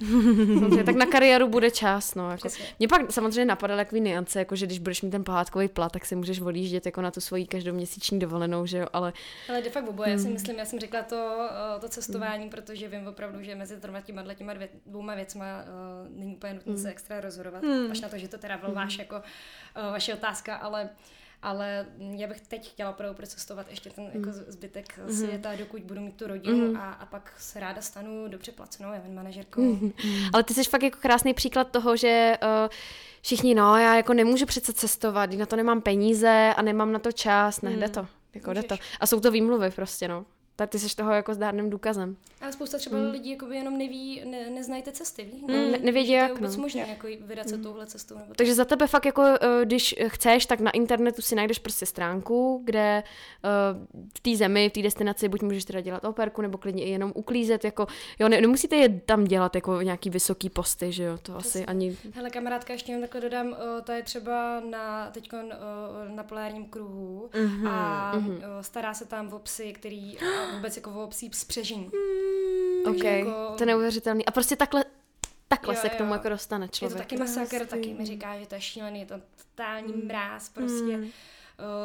tak 0.86 0.96
na 0.96 1.06
kariéru 1.06 1.48
bude 1.48 1.72
čas, 1.72 2.16
no. 2.16 2.32
Jako. 2.32 2.50
Mě 2.80 2.88
pak 2.88 3.12
samozřejmě 3.12 3.46
napadaly 3.46 3.86
takový 3.86 4.02
niance, 4.02 4.40
jako 4.40 4.56
že 4.56 4.66
když 4.66 4.80
budeš 4.80 5.02
mít 5.02 5.10
ten 5.10 5.24
pohádkový 5.24 5.68
plat, 5.68 5.92
tak 5.92 6.06
si 6.06 6.16
můžeš 6.16 6.42
odjíždět 6.42 6.86
jako 6.86 7.02
na 7.02 7.12
tu 7.12 7.22
svoji 7.22 7.48
každoměsíční 7.48 8.20
dovolenou, 8.20 8.66
že 8.66 8.78
jo, 8.78 8.88
ale... 8.94 9.14
Ale 9.50 9.62
de 9.62 9.70
facto 9.70 9.90
oboje, 9.90 10.10
já 10.10 10.18
si 10.18 10.24
hmm. 10.24 10.34
myslím, 10.34 10.58
já 10.58 10.66
jsem 10.66 10.80
řekla 10.80 11.02
to, 11.02 11.50
eh, 11.78 11.80
to 11.80 11.90
cestování, 11.90 12.44
mm. 12.44 12.50
protože 12.50 12.88
vím 12.88 13.08
opravdu, 13.08 13.44
že 13.44 13.56
mezi 13.56 13.76
těma, 14.04 14.24
těma 14.36 14.54
dvě, 14.54 14.70
dvouma 14.86 15.16
věcma 15.16 15.46
uh, 15.46 16.20
není 16.20 16.36
úplně 16.36 16.54
nutné 16.54 16.72
mm. 16.72 16.78
se 16.78 16.90
extra 16.90 17.22
rozhodovat, 17.22 17.64
mm. 17.64 17.92
až 17.92 18.02
na 18.02 18.10
to, 18.10 18.18
že 18.18 18.28
to 18.28 18.38
teda 18.38 18.58
byl 18.58 18.70
mm. 18.70 18.76
váš 18.76 18.98
jako 18.98 19.16
uh, 19.16 19.92
vaše 19.92 20.14
otázka, 20.14 20.56
ale 20.56 20.90
ale 21.42 21.86
já 22.00 22.28
bych 22.28 22.42
teď 22.42 22.72
chtěla 22.72 22.90
opravdu 22.90 23.16
procestovat 23.16 23.70
ještě 23.70 23.90
ten 23.90 24.06
jako 24.06 24.30
mm. 24.30 24.34
zbytek 24.48 24.98
mm-hmm. 24.98 25.20
světa, 25.20 25.56
dokud 25.56 25.82
budu 25.82 26.02
mít 26.02 26.16
tu 26.16 26.28
rodinu 26.28 26.68
mm. 26.68 26.78
a, 26.78 26.92
a 26.92 27.06
pak 27.06 27.34
se 27.38 27.60
ráda 27.60 27.82
stanu 27.82 28.28
dobře 28.28 28.52
placenou 28.52 28.92
event 28.92 29.16
manažerkou. 29.16 29.62
Mm. 29.62 29.92
Ale 30.34 30.44
ty 30.44 30.54
jsi 30.54 30.64
fakt 30.64 30.84
jako 30.84 30.98
krásný 31.02 31.34
příklad 31.34 31.72
toho, 31.72 31.98
že 31.98 32.38
uh, 32.44 32.70
všichni, 33.22 33.56
no 33.56 33.78
já 33.78 33.96
jako 33.96 34.14
nemůžu 34.14 34.46
přece 34.46 34.74
cestovat, 34.74 35.32
na 35.32 35.46
to 35.46 35.56
nemám 35.56 35.82
peníze 35.82 36.54
a 36.58 36.62
nemám 36.62 36.92
na 36.92 37.00
to 37.00 37.12
čas, 37.12 37.62
ne, 37.62 37.70
mm. 37.70 37.80
jde 37.80 37.90
to. 37.90 38.08
Jako 38.34 38.54
jde 38.54 38.64
to. 38.64 38.76
A 39.00 39.08
jsou 39.08 39.20
to 39.20 39.32
výmluvy 39.32 39.72
prostě, 39.72 40.08
no. 40.08 40.26
Tak 40.60 40.70
ty 40.70 40.80
jsi 40.80 40.96
toho 40.96 41.12
jako 41.12 41.34
zdárným 41.34 41.70
důkazem. 41.70 42.16
Ale 42.42 42.54
spousta 42.54 42.78
třeba 42.78 42.98
mm. 42.98 43.12
lidí 43.12 43.30
jako 43.30 43.46
jenom 43.46 43.78
neví, 43.78 44.22
ne, 44.26 44.50
neznají 44.50 44.84
ty 44.84 44.92
cesty, 44.92 45.24
víš? 45.24 45.42
Mm, 45.42 45.72
ne, 45.72 45.78
nevědí 45.82 46.12
jak. 46.12 46.30
Je 46.30 46.36
vůbec 46.36 46.56
no. 46.56 46.62
možné 46.62 46.82
jako 46.90 47.08
vydat 47.22 47.50
se 47.50 47.58
mm. 47.58 47.64
touhle 47.64 47.86
cestou. 47.86 48.18
Nebo 48.18 48.34
Takže 48.34 48.56
za 48.56 48.66
tebe 48.66 48.88
fakt 48.88 49.06
jako, 49.06 49.24
eh, 49.24 49.66
když 49.66 49.96
chceš, 50.08 50.46
tak 50.46 50.60
na 50.60 50.72
internetu 50.72 51.22
si 51.22 51.36
najdeš 51.36 51.60
prostě 51.60 51.86
stránku, 51.86 52.62
kde 52.66 53.04
uh, 53.04 54.02
v 54.18 54.20
té 54.20 54.36
zemi, 54.36 54.70
v 54.70 54.74
té 54.74 54.82
destinaci 54.82 55.30
buď 55.30 55.42
můžeš 55.42 55.66
teda 55.66 55.82
dělat 55.82 56.06
operku, 56.06 56.42
nebo 56.42 56.58
klidně 56.58 56.86
i 56.86 56.90
jenom 56.90 57.12
uklízet, 57.16 57.64
jako, 57.64 57.88
jo, 58.20 58.30
ne, 58.30 58.42
nemusíte 58.42 58.76
je 58.76 58.90
tam 58.90 59.24
dělat 59.24 59.56
jako 59.56 59.82
nějaký 59.82 60.10
vysoký 60.10 60.50
posty, 60.50 60.92
že 60.92 61.04
jo, 61.04 61.18
to 61.18 61.38
Přesně. 61.38 61.62
asi 61.62 61.66
ani... 61.66 61.98
Hele, 62.14 62.30
kamarádka, 62.30 62.74
ještě 62.74 62.92
jen 62.92 63.02
takhle 63.02 63.22
dodám, 63.22 63.48
uh, 63.48 63.56
ta 63.84 63.96
je 63.96 64.04
třeba 64.04 64.60
na, 64.70 65.12
teď 65.12 65.32
na 66.08 66.24
polárním 66.24 66.66
kruhu 66.66 67.30
mm-hmm. 67.34 67.70
a 67.70 68.14
mm-hmm. 68.16 68.40
Stará 68.62 68.94
se 68.94 69.06
tam 69.06 69.34
o 69.34 69.40
psy, 69.40 69.74
který 69.74 70.18
vůbec 70.56 70.76
jako 70.76 71.04
o 71.04 71.08
psí 71.08 71.30
spřežení. 71.34 71.92
Mm, 72.86 72.96
ok, 72.96 73.04
jako... 73.04 73.54
to 73.58 73.64
je 73.64 73.68
neuvěřitelný. 73.68 74.26
A 74.26 74.32
prostě 74.32 74.56
takhle 74.56 74.86
takhle 75.48 75.76
jo, 75.76 75.82
se 75.82 75.90
k 75.90 75.96
tomu 75.96 76.10
jo. 76.10 76.14
jako 76.14 76.30
dostane 76.30 76.70
člověk. 76.70 76.92
Je 76.92 77.04
to 77.04 77.10
taky 77.10 77.18
masakr, 77.18 77.66
taky 77.66 77.94
mi 77.94 78.06
říká, 78.06 78.40
že 78.40 78.46
to 78.46 78.56
je 78.56 78.62
šílený, 78.62 79.00
je 79.00 79.06
to 79.06 79.16
totální 79.36 79.94
mm. 79.94 80.08
mráz, 80.08 80.50
prostě. 80.50 80.98
Mm. 80.98 81.10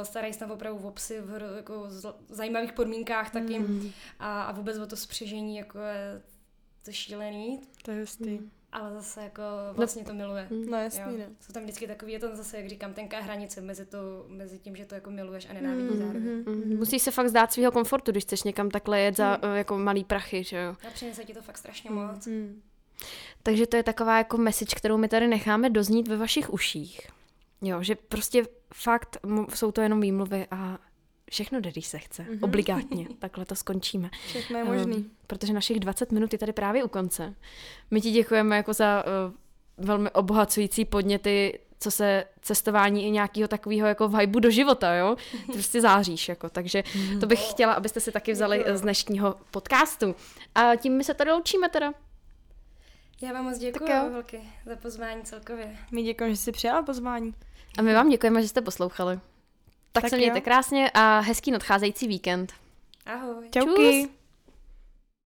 Starají 0.02 0.32
se 0.32 0.38
tam 0.38 0.50
opravdu 0.50 0.88
o 0.88 0.90
psy 0.90 1.20
v 1.20 1.56
jako 1.56 1.86
zajímavých 2.28 2.72
podmínkách 2.72 3.30
taky 3.30 3.58
mm. 3.58 3.90
a, 4.18 4.42
a 4.42 4.52
vůbec 4.52 4.78
o 4.78 4.86
to 4.86 4.96
spřežení, 4.96 5.56
jako 5.56 5.78
je 5.78 6.22
to 6.82 6.92
šílený. 6.92 7.60
To 7.82 7.90
je 7.90 8.00
hustý. 8.00 8.30
Mm 8.30 8.50
ale 8.74 8.92
zase 8.94 9.22
jako 9.22 9.42
vlastně 9.72 10.04
to 10.04 10.14
miluje. 10.14 10.48
Mm. 10.50 10.70
No 10.70 10.78
jasný, 10.78 11.12
jo. 11.12 11.18
ne. 11.18 11.28
Jsou 11.40 11.52
tam 11.52 11.62
vždycky 11.62 11.86
takový, 11.86 12.12
je 12.12 12.18
to 12.18 12.36
zase, 12.36 12.56
jak 12.56 12.68
říkám, 12.68 12.94
tenká 12.94 13.20
hranice 13.20 13.60
mezi, 13.60 13.86
to, 13.86 13.98
mezi 14.28 14.58
tím, 14.58 14.76
že 14.76 14.84
to 14.84 14.94
jako 14.94 15.10
miluješ 15.10 15.50
a 15.50 15.52
nenávidíš 15.52 15.90
mm. 15.90 15.98
zároveň. 15.98 16.44
Mm. 16.46 16.76
Musíš 16.78 17.02
se 17.02 17.10
fakt 17.10 17.28
zdát 17.28 17.52
svého 17.52 17.72
komfortu, 17.72 18.10
když 18.10 18.24
chceš 18.24 18.42
někam 18.42 18.70
takhle 18.70 19.00
jet 19.00 19.16
za 19.16 19.38
mm. 19.42 19.56
jako 19.56 19.78
malý 19.78 20.04
prachy, 20.04 20.44
že 20.44 20.56
jo. 20.56 20.76
A 20.88 20.90
přinese 20.94 21.24
ti 21.24 21.34
to 21.34 21.42
fakt 21.42 21.58
strašně 21.58 21.90
mm. 21.90 21.96
moc. 21.96 22.26
Mm. 22.26 22.62
Takže 23.42 23.66
to 23.66 23.76
je 23.76 23.82
taková 23.82 24.18
jako 24.18 24.36
message, 24.36 24.76
kterou 24.76 24.96
my 24.96 25.08
tady 25.08 25.28
necháme 25.28 25.70
doznít 25.70 26.08
ve 26.08 26.16
vašich 26.16 26.52
uších. 26.52 27.10
Jo, 27.62 27.82
že 27.82 27.94
prostě 27.94 28.44
fakt 28.74 29.16
jsou 29.54 29.72
to 29.72 29.80
jenom 29.80 30.00
výmluvy 30.00 30.46
a 30.50 30.78
všechno 31.30 31.60
jde, 31.60 31.70
když 31.70 31.86
se 31.86 31.98
chce. 31.98 32.22
Mm-hmm. 32.22 32.38
Obligátně. 32.44 33.06
Takhle 33.18 33.44
to 33.44 33.54
skončíme. 33.54 34.10
Všechno 34.26 34.58
je 34.58 34.64
možný. 34.64 34.96
Um, 34.96 35.10
protože 35.26 35.52
našich 35.52 35.80
20 35.80 36.12
minut 36.12 36.32
je 36.32 36.38
tady 36.38 36.52
právě 36.52 36.84
u 36.84 36.88
konce. 36.88 37.34
My 37.90 38.00
ti 38.00 38.10
děkujeme 38.10 38.56
jako 38.56 38.72
za 38.72 39.04
uh, 39.04 39.34
velmi 39.86 40.10
obohacující 40.10 40.84
podněty, 40.84 41.58
co 41.80 41.90
se 41.90 42.24
cestování 42.40 43.06
i 43.06 43.10
nějakého 43.10 43.48
takového 43.48 43.88
jako 43.88 44.08
vibu 44.08 44.40
do 44.40 44.50
života, 44.50 44.94
jo? 44.94 45.16
Ty 45.46 45.52
prostě 45.52 45.80
záříš, 45.80 46.28
jako. 46.28 46.50
Takže 46.50 46.82
to 47.20 47.26
bych 47.26 47.50
chtěla, 47.50 47.72
abyste 47.72 48.00
si 48.00 48.12
taky 48.12 48.32
vzali 48.32 48.64
z 48.74 48.80
dnešního 48.80 49.34
podcastu. 49.50 50.14
A 50.54 50.76
tím 50.76 50.96
my 50.96 51.04
se 51.04 51.14
tady 51.14 51.30
loučíme 51.30 51.68
teda. 51.68 51.94
Já 53.22 53.32
vám 53.32 53.44
moc 53.44 53.58
děkuji 53.58 54.10
velké 54.12 54.40
za 54.66 54.76
pozvání 54.76 55.22
celkově. 55.22 55.76
My 55.92 56.02
děkujeme, 56.02 56.34
že 56.34 56.40
jsi 56.40 56.52
přijala 56.52 56.82
pozvání. 56.82 57.34
A 57.78 57.82
my 57.82 57.94
vám 57.94 58.08
děkujeme, 58.08 58.42
že 58.42 58.48
jste 58.48 58.60
poslouchali. 58.60 59.20
Tak, 59.94 60.02
tak 60.02 60.10
se 60.10 60.16
mějte 60.16 60.38
jo. 60.38 60.42
krásně 60.44 60.90
a 60.94 61.20
hezký 61.20 61.50
nadcházející 61.50 62.08
víkend. 62.08 62.52
Ahoj. 63.06 63.48
Čauky. 63.50 64.02
Čus. 64.02 64.23